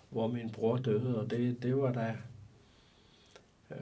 hvor 0.09 0.27
min 0.27 0.49
bror 0.49 0.77
døde, 0.77 1.19
og 1.19 1.31
det, 1.31 1.63
det 1.63 1.77
var 1.77 1.91
da, 1.91 2.15
øh, 3.71 3.77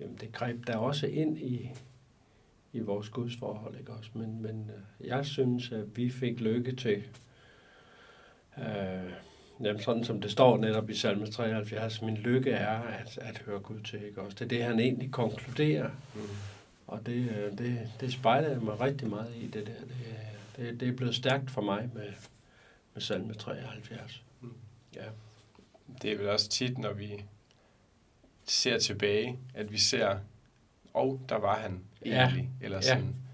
jamen 0.00 0.16
det 0.20 0.32
greb 0.32 0.66
der 0.66 0.76
også 0.76 1.06
ind 1.06 1.38
i, 1.38 1.70
i 2.72 2.80
vores 2.80 3.08
gudsforhold, 3.08 3.78
ikke 3.78 3.92
også? 3.92 4.10
Men, 4.14 4.42
men 4.42 4.70
øh, 4.74 5.08
jeg 5.08 5.26
synes, 5.26 5.72
at 5.72 5.96
vi 5.96 6.10
fik 6.10 6.40
lykke 6.40 6.76
til, 6.76 7.02
øh, 8.58 9.12
jamen 9.60 9.82
sådan 9.82 10.04
som 10.04 10.20
det 10.20 10.30
står 10.30 10.56
netop 10.56 10.90
i 10.90 10.94
salme 10.94 11.26
73, 11.26 12.02
min 12.02 12.16
lykke 12.16 12.50
er 12.50 12.78
at, 12.78 13.18
at 13.22 13.38
høre 13.46 13.60
Gud 13.60 13.80
til, 13.80 14.04
ikke 14.04 14.22
også? 14.22 14.36
Det 14.38 14.44
er 14.44 14.48
det, 14.48 14.64
han 14.64 14.80
egentlig 14.80 15.10
konkluderer. 15.10 15.90
Mm. 16.14 16.20
Og 16.86 17.06
det, 17.06 17.30
øh, 17.30 17.58
det, 17.58 17.92
det 18.00 18.12
spejler 18.12 18.48
jeg 18.48 18.60
mig 18.60 18.80
rigtig 18.80 19.08
meget 19.08 19.34
i, 19.36 19.46
det 19.46 19.66
der. 19.66 19.72
Det, 19.72 19.96
det, 20.56 20.80
det 20.80 20.88
er 20.88 20.92
blevet 20.92 21.14
stærkt 21.14 21.50
for 21.50 21.60
mig 21.60 21.90
med, 21.94 22.12
med 22.94 23.02
salme 23.02 23.34
73. 23.34 24.22
Mm. 24.40 24.52
Ja. 24.96 25.04
Det 26.02 26.12
er 26.12 26.16
vel 26.16 26.28
også 26.28 26.48
tit, 26.48 26.78
når 26.78 26.92
vi 26.92 27.24
ser 28.44 28.78
tilbage, 28.78 29.38
at 29.54 29.72
vi 29.72 29.78
ser, 29.78 30.18
og 30.94 31.08
oh, 31.08 31.18
der 31.28 31.36
var 31.36 31.56
han 31.56 31.80
egentlig, 32.04 32.50
ja. 32.60 32.64
eller 32.66 32.80
sådan, 32.80 33.02
ja. 33.02 33.27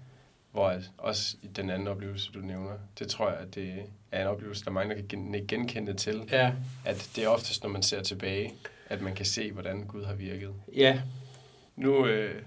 Hvor 0.55 0.67
at 0.67 0.91
også 0.97 1.37
i 1.41 1.47
den 1.47 1.69
anden 1.69 1.87
oplevelse, 1.87 2.31
du 2.31 2.39
nævner, 2.39 2.71
det 2.99 3.07
tror 3.07 3.29
jeg, 3.29 3.39
at 3.39 3.55
det 3.55 3.73
er 4.11 4.21
en 4.21 4.27
oplevelse, 4.27 4.65
der 4.65 4.71
mange 4.71 4.95
der 4.95 5.01
kan 5.09 5.45
genkende 5.47 5.93
til, 5.93 6.29
ja. 6.31 6.51
at 6.85 7.09
det 7.15 7.23
er 7.23 7.27
oftest, 7.27 7.63
når 7.63 7.69
man 7.69 7.83
ser 7.83 8.01
tilbage, 8.01 8.53
at 8.89 9.01
man 9.01 9.15
kan 9.15 9.25
se, 9.25 9.51
hvordan 9.51 9.83
Gud 9.83 10.05
har 10.05 10.13
virket. 10.13 10.53
Ja. 10.75 11.01
Nu, 11.75 12.05
øh, 12.07 12.41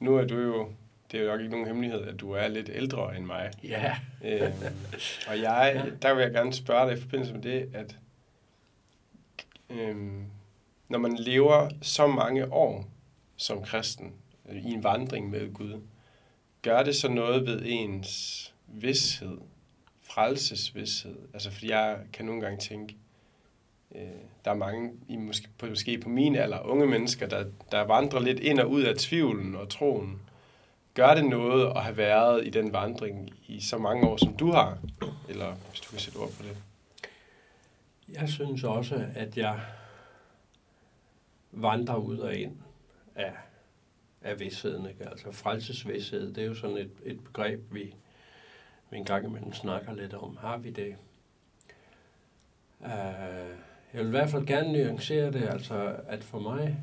nu 0.00 0.16
er 0.16 0.24
du 0.24 0.38
jo, 0.38 0.68
det 1.12 1.20
er 1.20 1.24
jo 1.24 1.30
nok 1.30 1.40
ikke 1.40 1.50
nogen 1.50 1.66
hemmelighed, 1.66 2.02
at 2.02 2.20
du 2.20 2.32
er 2.32 2.48
lidt 2.48 2.70
ældre 2.72 3.16
end 3.16 3.26
mig. 3.26 3.50
Ja. 3.64 3.96
øhm, 4.24 4.52
og 5.28 5.40
jeg, 5.40 5.92
der 6.02 6.14
vil 6.14 6.22
jeg 6.22 6.32
gerne 6.32 6.52
spørge 6.52 6.90
dig 6.90 6.98
i 6.98 7.00
forbindelse 7.00 7.34
med 7.34 7.42
det, 7.42 7.70
at 7.74 7.96
øhm, 9.70 10.24
når 10.88 10.98
man 10.98 11.16
lever 11.16 11.70
så 11.82 12.06
mange 12.06 12.52
år 12.52 12.88
som 13.36 13.64
kristen, 13.64 14.12
øh, 14.48 14.56
i 14.56 14.70
en 14.72 14.84
vandring 14.84 15.30
med 15.30 15.52
Gud, 15.52 15.80
gør 16.62 16.82
det 16.82 16.96
så 16.96 17.08
noget 17.08 17.46
ved 17.46 17.62
ens 17.64 18.54
vidshed, 18.66 19.38
frelsesvidshed? 20.02 21.16
Altså, 21.34 21.50
fordi 21.50 21.70
jeg 21.70 21.98
kan 22.12 22.26
nogle 22.26 22.40
gange 22.40 22.58
tænke, 22.58 22.96
øh, 23.94 24.02
der 24.44 24.50
er 24.50 24.54
mange, 24.54 24.92
i 25.08 25.16
måske, 25.16 25.48
på, 25.58 25.66
måske 25.66 25.98
på 25.98 26.08
min 26.08 26.36
alder, 26.36 26.60
unge 26.60 26.86
mennesker, 26.86 27.26
der, 27.26 27.44
der 27.72 27.80
vandrer 27.80 28.20
lidt 28.20 28.40
ind 28.40 28.58
og 28.58 28.70
ud 28.70 28.82
af 28.82 28.96
tvivlen 28.96 29.54
og 29.54 29.68
troen. 29.68 30.20
Gør 30.94 31.14
det 31.14 31.24
noget 31.24 31.72
at 31.76 31.82
have 31.82 31.96
været 31.96 32.46
i 32.46 32.50
den 32.50 32.72
vandring 32.72 33.30
i 33.46 33.60
så 33.60 33.78
mange 33.78 34.08
år, 34.08 34.16
som 34.16 34.36
du 34.36 34.50
har? 34.50 34.78
Eller 35.28 35.54
hvis 35.70 35.80
du 35.80 35.90
kan 35.90 35.98
sætte 35.98 36.16
ord 36.16 36.30
på 36.30 36.42
det. 36.42 36.56
Jeg 38.08 38.28
synes 38.28 38.64
også, 38.64 39.06
at 39.14 39.36
jeg 39.36 39.60
vandrer 41.52 41.96
ud 41.96 42.18
og 42.18 42.34
ind 42.34 42.56
af, 43.14 43.32
af 44.24 44.40
vidsheden. 44.40 44.86
Ikke? 44.86 45.08
Altså 45.08 45.32
frelsesvidshed, 45.32 46.34
det 46.34 46.42
er 46.42 46.48
jo 46.48 46.54
sådan 46.54 46.76
et, 46.76 46.90
et 47.04 47.24
begreb, 47.24 47.60
vi, 47.74 47.94
vi 48.90 48.96
en 48.96 49.04
gang 49.04 49.26
imellem 49.26 49.52
snakker 49.52 49.94
lidt 49.94 50.14
om. 50.14 50.36
Har 50.36 50.56
vi 50.56 50.70
det? 50.70 50.96
Uh, 52.80 52.88
jeg 53.92 54.00
vil 54.00 54.06
i 54.06 54.10
hvert 54.10 54.30
fald 54.30 54.46
gerne 54.46 54.72
nuancere 54.72 55.32
det, 55.32 55.48
altså 55.48 55.96
at 56.06 56.24
for 56.24 56.38
mig, 56.38 56.78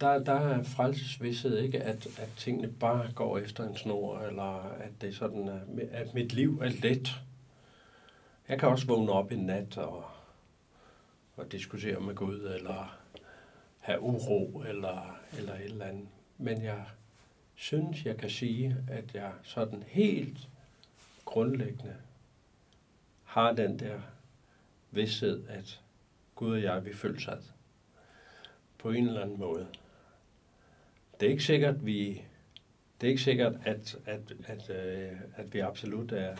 der, 0.00 0.24
der 0.24 0.32
er 0.32 0.62
frelsesvidshed 0.62 1.58
ikke, 1.58 1.82
at, 1.82 2.06
at 2.18 2.28
tingene 2.36 2.72
bare 2.72 3.12
går 3.14 3.38
efter 3.38 3.68
en 3.68 3.76
snor, 3.76 4.18
eller 4.18 4.60
at 4.62 4.90
det 5.00 5.08
er 5.08 5.12
sådan, 5.12 5.48
at 5.90 6.14
mit 6.14 6.32
liv 6.32 6.60
er 6.62 6.68
let. 6.68 7.14
Jeg 8.48 8.58
kan 8.58 8.68
også 8.68 8.86
vågne 8.86 9.12
op 9.12 9.32
en 9.32 9.38
nat 9.38 9.78
og, 9.78 10.04
og 11.36 11.52
diskutere 11.52 12.00
med 12.00 12.14
Gud, 12.14 12.40
eller 12.40 12.98
have 13.84 14.00
uro, 14.00 14.62
eller, 14.68 15.20
eller 15.38 15.54
et 15.54 15.64
eller 15.64 15.84
andet. 15.84 16.08
Men 16.38 16.62
jeg 16.62 16.84
synes, 17.54 18.04
jeg 18.04 18.16
kan 18.16 18.30
sige, 18.30 18.76
at 18.88 19.14
jeg 19.14 19.32
sådan 19.42 19.82
helt 19.86 20.48
grundlæggende 21.24 21.94
har 23.24 23.52
den 23.52 23.78
der 23.78 24.00
vidsthed, 24.90 25.42
at 25.48 25.80
Gud 26.34 26.52
og 26.52 26.62
jeg, 26.62 26.84
vi 26.84 26.94
føles 26.94 27.28
ad 27.28 27.42
på 28.78 28.90
en 28.90 29.06
eller 29.06 29.22
anden 29.22 29.38
måde. 29.38 29.66
Det 31.20 31.26
er 31.26 31.30
ikke 31.30 31.44
sikkert, 31.44 31.86
vi, 31.86 32.22
det 33.00 33.06
er 33.06 33.10
ikke 33.10 33.22
sikkert, 33.22 33.52
at, 33.64 33.96
at, 34.06 34.20
at, 34.46 34.70
at, 34.70 34.76
at 35.36 35.54
vi 35.54 35.58
absolut 35.58 36.12
er 36.12 36.36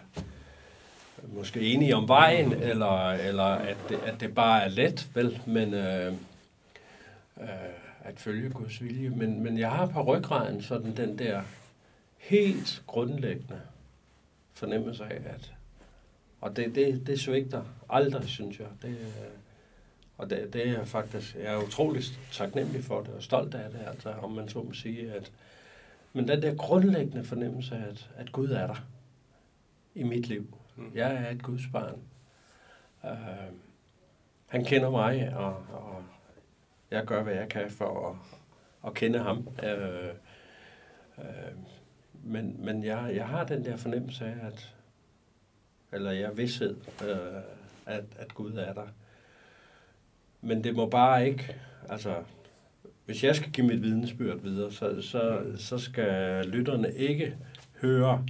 måske 1.22 1.60
enige 1.60 1.96
om 1.96 2.08
vejen, 2.08 2.52
eller, 2.52 3.10
eller 3.10 3.44
at, 3.44 3.76
det, 3.88 3.98
at 4.06 4.20
det 4.20 4.34
bare 4.34 4.64
er 4.64 4.68
let, 4.68 5.10
vel, 5.14 5.40
men 5.46 5.74
øh, 5.74 6.14
øh, 7.40 7.48
at 8.04 8.20
følge 8.20 8.50
Guds 8.50 8.82
vilje. 8.82 9.10
Men, 9.10 9.42
men 9.42 9.58
jeg 9.58 9.70
har 9.70 9.86
på 9.86 10.02
ryggraden 10.02 10.62
sådan 10.62 10.96
den 10.96 11.18
der 11.18 11.42
helt 12.18 12.82
grundlæggende 12.86 13.60
fornemmelse 14.52 15.04
af, 15.04 15.22
at 15.34 15.54
og 16.44 16.56
det, 16.56 16.74
det, 16.74 17.06
det 17.06 17.20
svigter 17.20 17.64
aldrig, 17.90 18.28
synes 18.28 18.58
jeg. 18.60 18.66
Det, 18.82 18.96
og 20.18 20.30
det, 20.30 20.52
det 20.52 20.68
er 20.68 20.84
faktisk, 20.84 21.34
jeg 21.34 21.54
er 21.54 21.66
utrolig 21.66 22.02
taknemmelig 22.32 22.84
for 22.84 23.00
det, 23.00 23.14
og 23.14 23.22
stolt 23.22 23.54
af 23.54 23.70
det, 23.70 23.80
altså, 23.86 24.10
om 24.10 24.32
man 24.32 24.48
så 24.48 24.62
må 24.62 24.72
sige. 24.72 25.12
At, 25.12 25.32
men 26.12 26.28
den 26.28 26.42
der 26.42 26.54
grundlæggende 26.54 27.24
fornemmelse 27.24 27.74
af, 27.74 27.88
at, 27.88 28.10
at 28.16 28.32
Gud 28.32 28.50
er 28.50 28.66
der 28.66 28.86
i 29.94 30.02
mit 30.02 30.26
liv. 30.26 30.58
Mm. 30.76 30.92
Jeg 30.94 31.14
er 31.14 31.30
et 31.30 31.42
Guds 31.42 31.62
barn. 31.72 31.98
Uh, 33.02 33.10
han 34.46 34.64
kender 34.64 34.90
mig, 34.90 35.36
og, 35.36 35.66
og 35.72 36.04
jeg 36.94 37.04
gør, 37.06 37.22
hvad 37.22 37.34
jeg 37.34 37.48
kan 37.48 37.70
for 37.70 38.10
at, 38.10 38.16
at 38.86 38.94
kende 38.94 39.18
ham. 39.18 39.48
Øh, 39.62 40.08
øh, 41.18 41.24
men 42.24 42.56
men 42.64 42.84
jeg, 42.84 43.12
jeg 43.14 43.26
har 43.26 43.44
den 43.44 43.64
der 43.64 43.76
fornemmelse 43.76 44.24
af, 44.24 44.46
at, 44.46 44.74
eller 45.92 46.10
jeg 46.10 46.36
vidshed, 46.36 46.76
øh, 47.08 47.42
at, 47.86 48.04
at 48.18 48.34
Gud 48.34 48.52
er 48.52 48.72
der. 48.72 48.86
Men 50.40 50.64
det 50.64 50.74
må 50.76 50.86
bare 50.86 51.28
ikke, 51.28 51.56
altså, 51.88 52.14
hvis 53.04 53.24
jeg 53.24 53.36
skal 53.36 53.52
give 53.52 53.66
mit 53.66 53.82
vidnesbyrd 53.82 54.38
videre, 54.38 54.72
så, 54.72 55.02
så, 55.02 55.42
så 55.56 55.78
skal 55.78 56.44
lytterne 56.46 56.94
ikke 56.94 57.36
høre, 57.80 58.26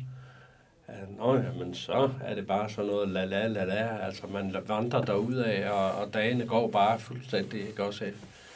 at 0.87 1.17
Nå, 1.19 1.37
jamen, 1.37 1.75
så 1.75 2.11
er 2.25 2.35
det 2.35 2.47
bare 2.47 2.71
sådan 2.71 2.91
noget 2.91 3.09
la 3.09 3.25
la 3.25 3.47
la 3.47 3.65
la, 3.65 3.99
altså 3.99 4.27
man 4.27 4.57
vandrer 4.67 5.05
derud 5.05 5.35
af, 5.35 5.71
og, 5.71 5.93
og 5.93 6.15
dagene 6.15 6.47
går 6.47 6.71
bare 6.71 6.99
fuldstændig, 6.99 7.69
ikke 7.69 7.85
også 7.85 8.05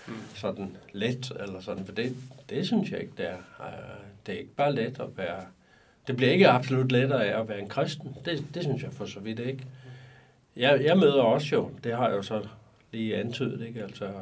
mm. 0.09 0.15
sådan 0.35 0.77
let, 0.93 1.33
eller 1.41 1.61
sådan, 1.61 1.85
for 1.85 1.93
det, 1.93 2.17
det 2.49 2.67
synes 2.67 2.91
jeg 2.91 3.00
ikke, 3.00 3.12
det 3.17 3.29
er. 3.29 3.37
Øh, 3.61 4.05
det 4.27 4.35
er 4.35 4.38
ikke 4.38 4.55
bare 4.55 4.75
let 4.75 5.00
at 5.00 5.17
være 5.17 5.45
det 6.09 6.17
bliver 6.17 6.33
ikke 6.33 6.49
absolut 6.49 6.93
lettere 6.93 7.27
af 7.27 7.41
at 7.41 7.49
være 7.49 7.61
en 7.61 7.69
kristen. 7.69 8.17
Det, 8.25 8.47
det 8.55 8.62
synes 8.62 8.83
jeg 8.83 8.93
for 8.93 9.07
så 9.07 9.21
vidt 9.21 9.38
ikke. 9.38 9.67
Jeg, 10.57 10.85
jeg 10.85 10.99
møder 10.99 11.23
også 11.23 11.55
jo, 11.55 11.71
det 11.85 11.97
har 11.97 12.09
jeg 12.09 12.17
jo 12.17 12.23
så 12.23 12.49
lige 12.93 13.17
antydet, 13.17 13.67
ikke? 13.67 13.83
Altså 13.83 14.12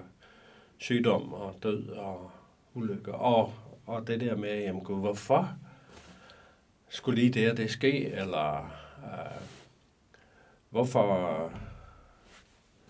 sygdom 0.78 1.32
og 1.32 1.54
død 1.62 1.88
og 1.88 2.30
ulykker. 2.74 3.12
Og, 3.12 3.52
og 3.86 4.06
det 4.06 4.20
der 4.20 4.36
med, 4.36 4.60
jamen 4.60 4.84
gud, 4.84 5.00
hvorfor 5.00 5.56
skulle 6.88 7.20
lige 7.20 7.32
det 7.32 7.50
og 7.50 7.56
det 7.56 7.70
ske? 7.70 8.12
Eller 8.12 8.56
øh, 9.04 9.42
hvorfor 10.70 11.52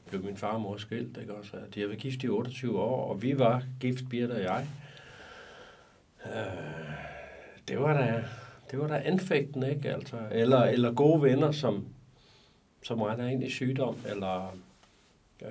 blev 0.09 0.25
min 0.25 0.37
far 0.37 0.53
og 0.53 0.61
mor 0.61 0.77
skilt, 0.77 1.17
ikke 1.17 1.35
også? 1.35 1.57
De 1.75 1.81
har 1.81 1.87
været 1.87 2.01
gift 2.01 2.25
i 2.25 2.29
28 2.29 2.81
år, 2.81 3.11
og 3.11 3.23
vi 3.23 3.39
var 3.39 3.63
gift, 3.81 4.09
Birte 4.11 4.33
og 4.33 4.43
jeg. 4.43 4.67
Øh, 6.27 6.33
det 7.69 7.81
var 7.81 7.93
da 7.93 8.25
det 8.71 8.79
var 8.79 8.87
da 8.87 9.03
anfægtende, 9.05 9.71
ikke? 9.71 9.95
Altså, 9.95 10.17
eller, 10.31 10.63
eller 10.63 10.93
gode 10.93 11.23
venner, 11.23 11.53
som, 11.53 11.87
som 12.83 13.03
retter 13.03 13.27
ind 13.27 13.45
i 13.45 13.51
sygdom, 13.51 13.99
eller 14.07 14.57
øh, 15.43 15.49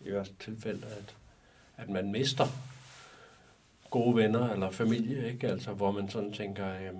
i 0.00 0.10
hvert 0.10 0.32
tilfælde, 0.40 0.86
at, 0.86 1.16
at 1.76 1.88
man 1.88 2.12
mister 2.12 2.44
gode 3.90 4.16
venner 4.16 4.50
eller 4.50 4.70
familie, 4.70 5.32
ikke? 5.32 5.48
Altså, 5.48 5.72
hvor 5.72 5.90
man 5.90 6.08
sådan 6.08 6.32
tænker, 6.32 6.74
øh, 6.74 6.98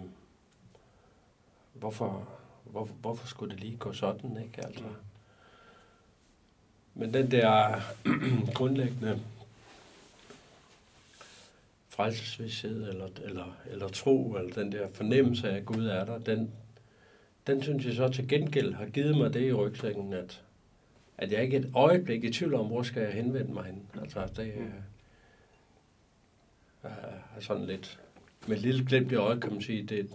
hvorfor, 1.73 2.29
hvor, 2.65 2.85
hvorfor 2.85 3.27
skulle 3.27 3.55
det 3.55 3.61
lige 3.61 3.77
gå 3.77 3.93
sådan, 3.93 4.43
ikke? 4.43 4.67
Altså, 4.67 4.85
men 6.99 7.15
den 7.15 7.31
der 7.31 7.81
grundlæggende 8.55 9.21
frelsesvidshed 11.89 12.89
eller, 12.89 13.09
eller, 13.25 13.57
eller 13.71 13.89
tro, 13.89 14.37
eller 14.37 14.53
den 14.53 14.73
der 14.73 14.89
fornemmelse 14.89 15.51
af, 15.51 15.57
at 15.57 15.67
Gud 15.67 15.87
er 15.87 16.05
der, 16.05 16.19
den, 16.19 16.51
den 17.47 17.63
synes 17.63 17.87
jeg 17.87 17.95
så 17.95 18.09
til 18.09 18.29
gengæld 18.29 18.75
har 18.75 18.87
givet 18.87 19.17
mig 19.17 19.35
det 19.35 19.49
i 19.49 19.53
rygsækken, 19.53 20.13
at, 20.13 20.43
at 21.19 21.33
jeg 21.33 21.43
ikke 21.43 21.57
et 21.57 21.73
øjeblik 21.75 22.25
i 22.25 22.33
tvivl 22.33 22.55
om, 22.55 22.67
hvor 22.67 22.83
skal 22.83 23.03
jeg 23.03 23.13
henvende 23.13 23.53
mig 23.53 23.65
hen. 23.65 23.83
Altså, 24.01 24.29
det 24.37 24.55
er, 26.83 26.89
er 27.37 27.41
sådan 27.41 27.67
lidt, 27.67 28.01
med 28.47 28.57
et 28.57 28.63
lille 28.63 28.87
glimt 28.87 29.13
i 29.13 29.15
øjet, 29.15 29.43
kan 29.43 29.53
man 29.53 29.63
sige, 29.63 29.83
det, 29.83 30.11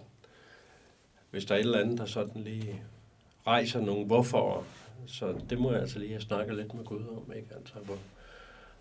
hvis 1.31 1.45
der 1.45 1.55
er 1.55 1.59
et 1.59 1.65
eller 1.65 1.79
andet, 1.79 1.97
der 1.97 2.05
sådan 2.05 2.43
lige 2.43 2.81
rejser 3.47 3.81
nogle 3.81 4.05
hvorfor, 4.05 4.65
så 5.05 5.41
det 5.49 5.59
må 5.59 5.71
jeg 5.71 5.81
altså 5.81 5.99
lige 5.99 6.11
have 6.11 6.21
snakket 6.21 6.55
lidt 6.55 6.73
med 6.73 6.85
Gud 6.85 7.07
om, 7.07 7.33
ikke? 7.35 7.55
Altså, 7.55 7.73
hvor, 7.85 7.97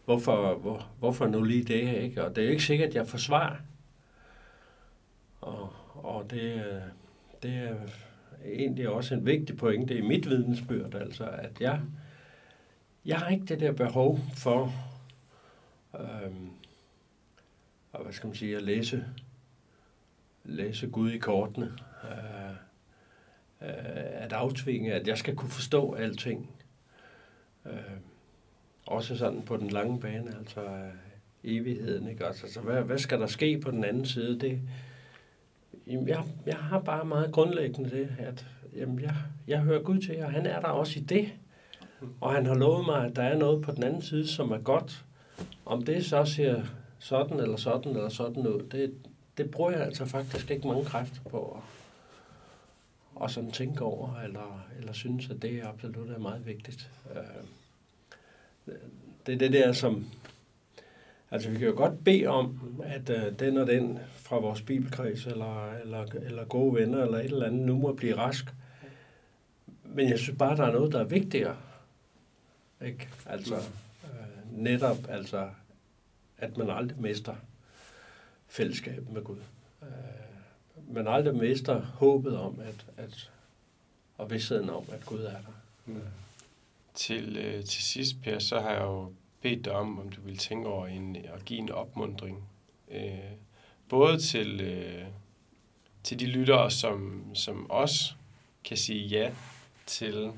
hvorfor, 0.04 0.54
hvor, 0.54 0.88
hvorfor 0.98 1.26
nu 1.26 1.42
lige 1.42 1.64
det, 1.64 2.02
ikke? 2.02 2.24
Og 2.24 2.36
det 2.36 2.44
er 2.44 2.50
ikke 2.50 2.62
sikkert, 2.62 2.88
at 2.88 2.94
jeg 2.94 3.06
forsvarer. 3.06 3.56
Og, 5.40 5.72
og 5.94 6.30
det, 6.30 6.82
det 7.42 7.54
er 7.54 7.76
egentlig 8.44 8.88
også 8.88 9.14
en 9.14 9.26
vigtig 9.26 9.56
pointe 9.56 9.98
i 9.98 10.00
mit 10.00 10.30
vidensbyrd, 10.30 10.94
altså, 10.94 11.24
at 11.24 11.60
jeg, 11.60 11.80
jeg 13.04 13.18
har 13.18 13.28
ikke 13.28 13.46
det 13.46 13.60
der 13.60 13.72
behov 13.72 14.18
for, 14.36 14.72
øhm, 16.00 16.50
og 17.92 18.02
hvad 18.02 18.12
skal 18.12 18.26
man 18.26 18.36
sige, 18.36 18.56
at 18.56 18.62
læse, 18.62 19.04
læse 20.44 20.88
Gud 20.88 21.10
i 21.10 21.18
kortene. 21.18 21.72
Øh, 22.04 22.69
øh, 23.62 23.68
at 24.24 24.32
aftvinge, 24.32 24.92
at 24.92 25.08
jeg 25.08 25.18
skal 25.18 25.36
kunne 25.36 25.50
forstå 25.50 25.92
alting. 25.92 26.50
Øh, 27.66 27.72
også 28.86 29.16
sådan 29.16 29.42
på 29.42 29.56
den 29.56 29.70
lange 29.70 30.00
bane, 30.00 30.34
altså 30.38 30.60
øh, 30.60 30.94
evigheden, 31.44 32.08
ikke? 32.08 32.26
Altså, 32.26 32.52
så 32.52 32.60
hvad, 32.60 32.82
hvad 32.82 32.98
skal 32.98 33.20
der 33.20 33.26
ske 33.26 33.58
på 33.58 33.70
den 33.70 33.84
anden 33.84 34.04
side? 34.04 34.40
Det, 34.40 34.60
jamen, 35.86 36.08
jeg, 36.08 36.24
jeg 36.46 36.56
har 36.56 36.78
bare 36.78 37.04
meget 37.04 37.32
grundlæggende 37.32 37.90
det, 37.90 38.08
at 38.18 38.46
jamen, 38.76 39.00
jeg, 39.00 39.14
jeg 39.46 39.60
hører 39.60 39.82
Gud 39.82 39.98
til, 39.98 40.24
og 40.24 40.30
han 40.30 40.46
er 40.46 40.60
der 40.60 40.68
også 40.68 40.98
i 40.98 41.02
det. 41.02 41.32
Og 42.20 42.34
han 42.34 42.46
har 42.46 42.54
lovet 42.54 42.86
mig, 42.86 43.06
at 43.06 43.16
der 43.16 43.22
er 43.22 43.38
noget 43.38 43.62
på 43.62 43.72
den 43.72 43.82
anden 43.82 44.02
side, 44.02 44.26
som 44.26 44.50
er 44.50 44.58
godt. 44.58 45.04
Om 45.66 45.82
det 45.82 46.04
så 46.04 46.24
ser 46.24 46.62
sådan 46.98 47.40
eller 47.40 47.56
sådan 47.56 47.92
eller 47.92 48.08
sådan 48.08 48.46
ud, 48.46 48.62
det, 48.72 48.94
det 49.38 49.50
bruger 49.50 49.70
jeg 49.70 49.80
altså 49.80 50.04
faktisk 50.04 50.50
ikke 50.50 50.68
mange 50.68 50.84
kræfter 50.84 51.20
på 51.30 51.62
og 53.20 53.30
sådan 53.30 53.50
tænke 53.50 53.84
over, 53.84 54.16
eller, 54.16 54.66
eller 54.78 54.92
synes, 54.92 55.30
at 55.30 55.42
det 55.42 55.62
absolut 55.62 56.10
er 56.10 56.18
meget 56.18 56.46
vigtigt. 56.46 56.90
Øh, 57.14 58.74
det 59.26 59.34
er 59.34 59.38
det 59.38 59.52
der, 59.52 59.72
som... 59.72 60.06
Altså, 61.30 61.50
vi 61.50 61.58
kan 61.58 61.68
jo 61.68 61.74
godt 61.76 62.04
bede 62.04 62.26
om, 62.26 62.80
at 62.84 63.10
øh, 63.10 63.38
den 63.38 63.56
og 63.56 63.66
den 63.66 63.98
fra 64.14 64.38
vores 64.38 64.62
bibelkreds, 64.62 65.26
eller, 65.26 65.72
eller, 65.72 66.04
eller 66.04 66.44
gode 66.44 66.74
venner, 66.74 67.04
eller 67.04 67.18
et 67.18 67.24
eller 67.24 67.46
andet, 67.46 67.66
nu 67.66 67.78
må 67.78 67.92
blive 67.92 68.16
rask. 68.16 68.54
Men 69.84 70.08
jeg 70.08 70.18
synes 70.18 70.38
bare, 70.38 70.56
der 70.56 70.64
er 70.64 70.72
noget, 70.72 70.92
der 70.92 71.00
er 71.00 71.04
vigtigere. 71.04 71.56
Ikke? 72.84 73.08
Altså, 73.26 73.56
øh, 74.04 74.62
netop, 74.62 74.98
altså, 75.08 75.50
at 76.38 76.56
man 76.56 76.70
aldrig 76.70 77.00
mister 77.00 77.34
fællesskabet 78.48 79.12
med 79.12 79.22
Gud. 79.22 79.38
Øh, 79.82 80.19
man 80.92 81.08
aldrig 81.08 81.34
mister 81.34 81.80
håbet 81.80 82.38
om, 82.38 82.60
at, 82.60 82.86
at 82.96 83.30
og 84.20 84.30
vidstheden 84.30 84.70
om, 84.70 84.84
at 84.92 85.06
Gud 85.06 85.20
er 85.20 85.30
der. 85.30 85.54
Mm. 85.86 86.00
Til, 86.94 87.36
øh, 87.36 87.64
til 87.64 87.82
sidst, 87.82 88.22
Per, 88.22 88.38
så 88.38 88.60
har 88.60 88.70
jeg 88.70 88.82
jo 88.82 89.12
bedt 89.42 89.64
dig 89.64 89.72
om, 89.72 89.98
om 89.98 90.08
du 90.08 90.20
vil 90.20 90.38
tænke 90.38 90.68
over 90.68 90.86
en, 90.86 91.16
at 91.16 91.44
give 91.44 91.58
en 91.58 91.70
opmundring. 91.70 92.44
Øh, 92.90 93.18
både 93.88 94.18
til, 94.18 94.60
øh, 94.60 95.04
til 96.02 96.20
de 96.20 96.26
lyttere, 96.26 96.70
som, 96.70 97.24
som 97.34 97.70
også 97.70 98.12
kan 98.64 98.76
sige 98.76 99.06
ja 99.06 99.32
til, 99.86 100.30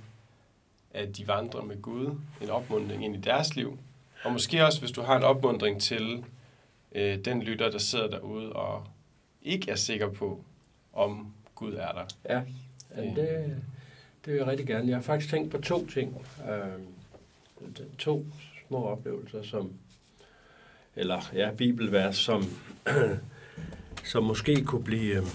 at 0.90 1.16
de 1.16 1.28
vandrer 1.28 1.62
med 1.62 1.82
Gud. 1.82 2.18
En 2.42 2.50
opmundring 2.50 3.04
ind 3.04 3.16
i 3.16 3.21
deres 3.21 3.56
liv. 3.56 3.78
Og 4.25 4.32
måske 4.32 4.64
også, 4.64 4.80
hvis 4.80 4.90
du 4.90 5.02
har 5.02 5.16
en 5.16 5.23
opmundring 5.23 5.80
til 5.80 6.25
øh, 6.92 7.25
den 7.25 7.42
lytter, 7.42 7.71
der 7.71 7.78
sidder 7.78 8.09
derude 8.11 8.52
og 8.52 8.87
ikke 9.42 9.70
er 9.70 9.76
sikker 9.76 10.08
på, 10.08 10.44
om 10.92 11.32
Gud 11.54 11.75
er 11.75 11.92
der. 11.92 12.06
Ja, 12.28 12.42
Jamen, 12.96 13.16
det, 13.16 13.56
det 14.25 14.32
vil 14.32 14.38
jeg 14.38 14.46
rigtig 14.46 14.66
gerne. 14.66 14.88
Jeg 14.88 14.96
har 14.96 15.02
faktisk 15.02 15.31
tænkt 15.31 15.50
på 15.50 15.59
to 15.61 15.87
ting. 15.87 16.26
Øh, 16.50 17.76
to 17.98 18.26
små 18.68 18.85
oplevelser, 18.85 19.42
som 19.42 19.72
eller 20.96 21.31
ja, 21.35 21.50
bibelvers, 21.50 22.16
som, 22.16 22.44
som 24.12 24.24
måske 24.24 24.64
kunne 24.64 24.85
blive 24.85 25.16
øh, 25.16 25.26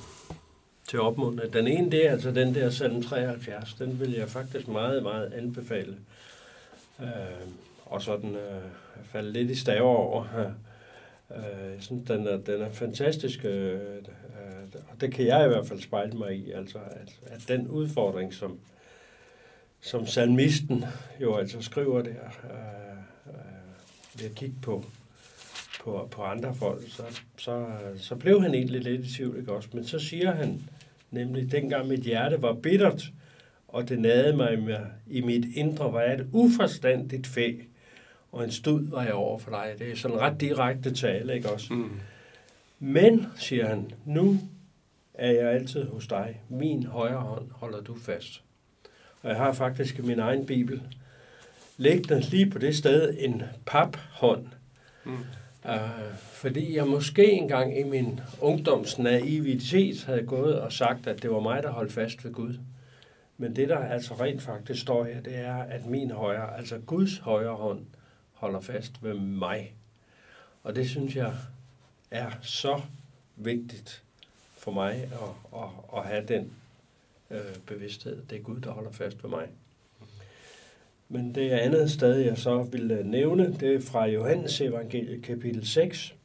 til 0.88 1.02
opmuntring. 1.02 1.54
Den 1.54 1.68
ene, 1.68 1.92
det 1.92 2.08
er 2.08 2.12
altså 2.12 2.32
den 2.32 2.56
der 2.56 2.70
salm 2.70 3.04
73. 3.04 3.74
Den 3.74 4.00
vil 4.00 4.12
jeg 4.12 4.30
faktisk 4.30 4.68
meget, 4.68 5.04
meget 5.04 5.34
anbefale. 5.34 5.98
Øhm, 7.00 7.10
øh, 7.10 7.48
og 7.86 8.02
sådan 8.02 8.36
øh, 8.36 8.62
falde 9.04 9.32
lidt 9.32 9.52
i 9.52 9.56
staver 9.56 9.96
over. 9.96 10.52
Øh, 11.36 11.74
jeg 11.74 11.84
synes, 11.84 12.08
den 12.08 12.28
er, 12.28 12.38
den 12.38 12.62
er 12.62 12.70
fantastisk, 12.70 13.46
øh, 13.46 13.74
øh, 13.74 14.82
og 14.92 15.02
det 15.02 15.14
kan 15.14 15.26
jeg 15.26 15.46
i 15.46 15.48
hvert 15.48 15.68
fald 15.68 15.82
spejle 15.82 16.18
mig 16.18 16.36
i, 16.36 16.52
altså 16.52 16.78
at, 16.78 17.20
at 17.26 17.48
den 17.48 17.68
udfordring, 17.68 18.34
som, 18.34 18.60
som 19.82 20.06
salmisten 20.06 20.86
jo 21.22 21.36
altså 21.36 21.62
skriver 21.62 22.02
der, 22.02 22.10
øh, 22.44 22.98
øh, 23.28 24.20
ved 24.22 24.30
at 24.30 24.36
kigge 24.36 24.56
på, 24.62 24.84
på, 25.84 26.08
på 26.12 26.22
andre 26.22 26.56
folk, 26.56 26.82
så, 26.90 27.04
så, 27.38 27.66
så 27.98 28.16
blev 28.16 28.42
han 28.42 28.54
egentlig 28.54 28.82
lidt 28.82 29.06
i 29.06 29.16
tvivl, 29.16 29.40
ikke 29.40 29.54
også? 29.54 29.70
Men 29.74 29.86
så 29.86 30.00
siger 30.00 30.32
han 30.32 30.62
nemlig, 31.12 31.52
dengang 31.52 31.88
mit 31.88 32.00
hjerte 32.00 32.42
var 32.42 32.54
bittert, 32.54 33.04
og 33.68 33.90
det 33.90 34.00
nade 34.00 34.38
mig 34.38 34.60
med, 34.60 34.80
i 35.08 35.22
mit 35.22 35.46
indre, 35.56 35.94
var 35.94 36.02
jeg 36.02 36.14
et 36.14 36.28
uforstandigt 36.32 37.28
fæ, 37.28 37.54
og 38.38 38.44
en 38.44 38.52
stud 38.52 38.90
var 38.90 39.04
jeg 39.04 39.14
over 39.14 39.40
for 39.40 39.52
dig. 39.52 39.76
Det 39.80 39.92
er 39.92 39.96
sådan 39.96 40.20
ret 40.20 40.42
direkte 40.42 40.94
tale, 40.94 41.36
ikke 41.36 41.50
også? 41.50 41.74
Mm. 41.74 42.00
Men, 42.80 43.28
siger 43.36 43.68
han, 43.68 43.92
nu 44.06 44.40
er 45.14 45.32
jeg 45.32 45.52
altid 45.52 45.84
hos 45.84 46.08
dig. 46.08 46.42
Min 46.50 46.86
højre 46.86 47.20
hånd 47.20 47.52
holder 47.52 47.82
du 47.82 47.96
fast. 48.00 48.44
Og 49.22 49.30
jeg 49.30 49.38
har 49.38 49.54
faktisk 49.54 50.00
i 50.00 50.02
min 50.02 50.20
egen 50.20 50.46
bibel 50.46 50.82
liggende 51.78 52.20
lige 52.22 52.50
på 52.50 52.60
det 52.60 52.76
sted 52.76 53.16
en 53.18 53.44
paphånd. 53.66 54.48
Mm. 55.04 55.14
Uh, 55.66 56.16
fordi 56.16 56.76
jeg 56.76 56.88
måske 56.88 57.32
engang 57.32 57.80
i 57.80 57.84
min 57.84 58.20
ungdoms 58.42 59.00
naivitet 59.00 60.04
havde 60.04 60.24
gået 60.24 60.60
og 60.60 60.74
sagt, 60.74 61.08
at 61.08 61.24
det 61.24 61.32
var 61.32 61.40
mig, 61.40 61.64
der 61.64 61.72
holdt 61.72 61.92
fast 61.92 62.26
ved 62.26 62.34
Gud. 62.34 62.60
Men 63.38 63.56
det, 63.56 63.70
der 63.70 63.78
altså 63.78 64.14
rent 64.14 64.42
faktisk 64.42 64.82
står 64.82 65.04
her, 65.04 65.22
det 65.22 65.38
er, 65.38 65.56
at 65.56 65.86
min 65.86 66.12
højre, 66.12 66.58
altså 66.58 66.78
Guds 66.78 67.18
højre 67.18 67.56
hånd, 67.56 67.86
holder 68.38 68.60
fast 68.60 69.04
ved 69.04 69.14
mig. 69.14 69.74
Og 70.64 70.76
det 70.76 70.90
synes 70.90 71.16
jeg 71.16 71.34
er 72.12 72.32
så 72.42 72.82
vigtigt 73.36 74.04
for 74.58 74.72
mig 74.72 74.94
at, 74.94 75.60
at, 75.60 75.70
at 75.98 76.06
have 76.06 76.26
den 76.28 76.54
øh, 77.32 77.56
bevidsthed. 77.66 78.22
Det 78.30 78.38
er 78.38 78.42
Gud, 78.42 78.60
der 78.60 78.72
holder 78.72 78.92
fast 78.92 79.24
ved 79.24 79.30
mig. 79.30 79.48
Men 81.10 81.36
det 81.36 81.50
andet 81.52 81.92
sted, 81.92 82.16
jeg 82.16 82.38
så 82.38 82.64
vil 82.64 82.92
øh, 82.92 83.06
nævne, 83.06 83.54
det 83.60 83.76
er 83.76 83.82
fra 83.82 84.06
Johannes 84.06 84.62
evangeliet 84.62 85.24
kapitel 85.24 85.68
6, 85.68 86.16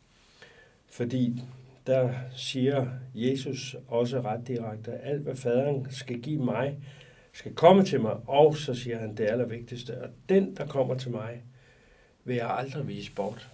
fordi 0.90 1.42
der 1.86 2.14
siger 2.36 2.86
Jesus 3.14 3.76
også 3.88 4.20
ret 4.20 4.48
direkte, 4.48 4.92
alt 4.92 5.22
hvad 5.22 5.36
faderen 5.36 5.86
skal 5.90 6.20
give 6.20 6.44
mig, 6.44 6.78
skal 7.32 7.54
komme 7.54 7.84
til 7.84 8.00
mig, 8.00 8.16
og 8.26 8.56
så 8.56 8.74
siger 8.74 8.98
han 8.98 9.16
det 9.16 9.24
allervigtigste, 9.24 10.02
og 10.02 10.08
den, 10.28 10.56
der 10.56 10.66
kommer 10.66 10.94
til 10.94 11.10
mig, 11.10 11.42
vil 12.24 12.36
jeg 12.36 12.50
aldrig 12.50 12.88
vise 12.88 13.12
bort. 13.12 13.48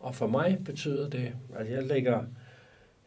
Og 0.00 0.14
for 0.14 0.26
mig 0.26 0.58
betyder 0.64 1.10
det, 1.10 1.32
at 1.54 1.70
jeg 1.70 1.82
lægger, 1.82 2.24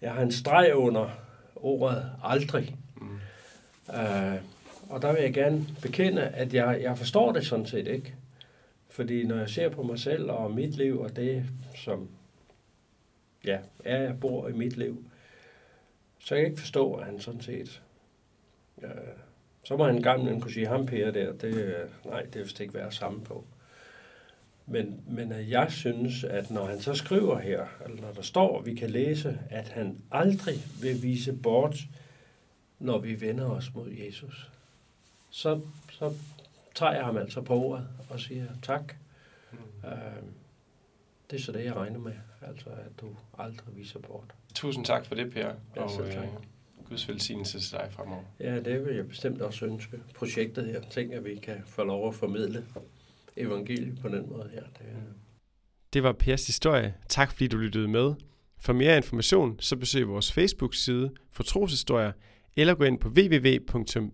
jeg 0.01 0.13
har 0.13 0.21
en 0.21 0.31
streg 0.31 0.75
under 0.75 1.09
ordet 1.55 2.11
aldrig. 2.23 2.75
Mm. 2.95 3.19
Uh, 3.87 4.35
og 4.89 5.01
der 5.01 5.13
vil 5.13 5.21
jeg 5.21 5.33
gerne 5.33 5.65
bekende, 5.81 6.21
at 6.21 6.53
jeg, 6.53 6.79
jeg 6.81 6.97
forstår 6.97 7.31
det 7.31 7.45
sådan 7.45 7.65
set 7.65 7.87
ikke. 7.87 8.15
Fordi 8.89 9.23
når 9.25 9.37
jeg 9.37 9.49
ser 9.49 9.69
på 9.69 9.83
mig 9.83 9.99
selv 9.99 10.31
og 10.31 10.51
mit 10.51 10.75
liv, 10.75 10.99
og 10.99 11.15
det, 11.15 11.45
som 11.75 12.09
ja, 13.45 13.57
er, 13.85 14.01
jeg 14.01 14.19
bor 14.19 14.47
i 14.47 14.51
mit 14.51 14.77
liv, 14.77 15.05
så 16.19 16.29
kan 16.29 16.37
jeg 16.37 16.47
ikke 16.47 16.59
forstå, 16.59 16.93
at 16.93 17.05
han 17.05 17.19
sådan 17.19 17.41
set... 17.41 17.81
Uh, 18.77 18.89
så 19.63 19.77
må 19.77 19.85
han 19.85 19.95
en 19.95 20.03
gang 20.03 20.41
kunne 20.41 20.53
sige, 20.53 20.67
ham 20.67 20.85
Per 20.85 21.11
der, 21.11 21.33
det, 21.33 21.75
nej, 22.05 22.21
det 22.21 22.35
vil 22.35 22.61
ikke 22.61 22.73
være 22.73 22.91
sammen 22.91 23.23
på. 23.23 23.45
Men, 24.65 25.03
men 25.07 25.33
jeg 25.49 25.71
synes, 25.71 26.23
at 26.23 26.51
når 26.51 26.65
han 26.65 26.81
så 26.81 26.93
skriver 26.93 27.39
her, 27.39 27.65
eller 27.85 28.01
når 28.01 28.11
der 28.11 28.21
står, 28.21 28.61
vi 28.61 28.75
kan 28.75 28.89
læse, 28.89 29.39
at 29.49 29.69
han 29.69 30.01
aldrig 30.11 30.55
vil 30.81 31.03
vise 31.03 31.33
bort, 31.33 31.77
når 32.79 32.97
vi 32.97 33.21
vender 33.21 33.49
os 33.49 33.73
mod 33.73 33.89
Jesus, 33.91 34.51
så, 35.29 35.61
så 35.91 36.13
tager 36.75 36.93
jeg 36.93 37.05
ham 37.05 37.17
altså 37.17 37.41
på 37.41 37.53
ordet 37.53 37.87
og 38.09 38.19
siger 38.19 38.45
tak. 38.63 38.95
Mm. 39.51 39.89
Øh, 39.89 40.23
det 41.31 41.39
er 41.39 41.43
så 41.43 41.51
det, 41.51 41.65
jeg 41.65 41.75
regner 41.75 41.99
med, 41.99 42.13
altså 42.41 42.69
at 42.69 43.01
du 43.01 43.15
aldrig 43.37 43.77
viser 43.77 43.99
bort. 43.99 44.33
Tusind 44.55 44.85
tak 44.85 45.05
for 45.05 45.15
det, 45.15 45.31
Per. 45.31 45.51
Ja, 45.75 45.81
og 45.81 46.07
øh, 46.07 46.27
Guds 46.89 47.09
velsignelse 47.09 47.59
til 47.59 47.71
dig 47.71 47.87
fremover. 47.91 48.23
Ja, 48.39 48.59
det 48.59 48.85
vil 48.85 48.95
jeg 48.95 49.07
bestemt 49.07 49.41
også 49.41 49.65
ønske. 49.65 49.99
Projektet 50.15 50.65
her, 50.65 50.81
tænker 50.81 51.17
at 51.17 51.25
vi 51.25 51.35
kan 51.35 51.61
få 51.65 51.83
lov 51.83 52.07
at 52.07 52.15
formidle 52.15 52.65
evangeliet 53.37 53.99
på 54.01 54.07
den 54.07 54.29
måde 54.29 54.49
her. 54.53 54.63
Det, 54.63 54.85
det 55.93 56.03
var 56.03 56.11
Pers 56.11 56.45
historie. 56.45 56.93
Tak 57.09 57.31
fordi 57.31 57.47
du 57.47 57.57
lyttede 57.57 57.87
med. 57.87 58.13
For 58.59 58.73
mere 58.73 58.97
information, 58.97 59.59
så 59.59 59.75
besøg 59.75 60.07
vores 60.07 60.31
Facebook-side 60.31 61.11
for 61.31 61.43
troshistorier, 61.43 62.11
eller 62.57 62.75
gå 62.75 62.83
ind 62.83 62.99
på 62.99 63.09
www.emedia.dk. 63.09 64.13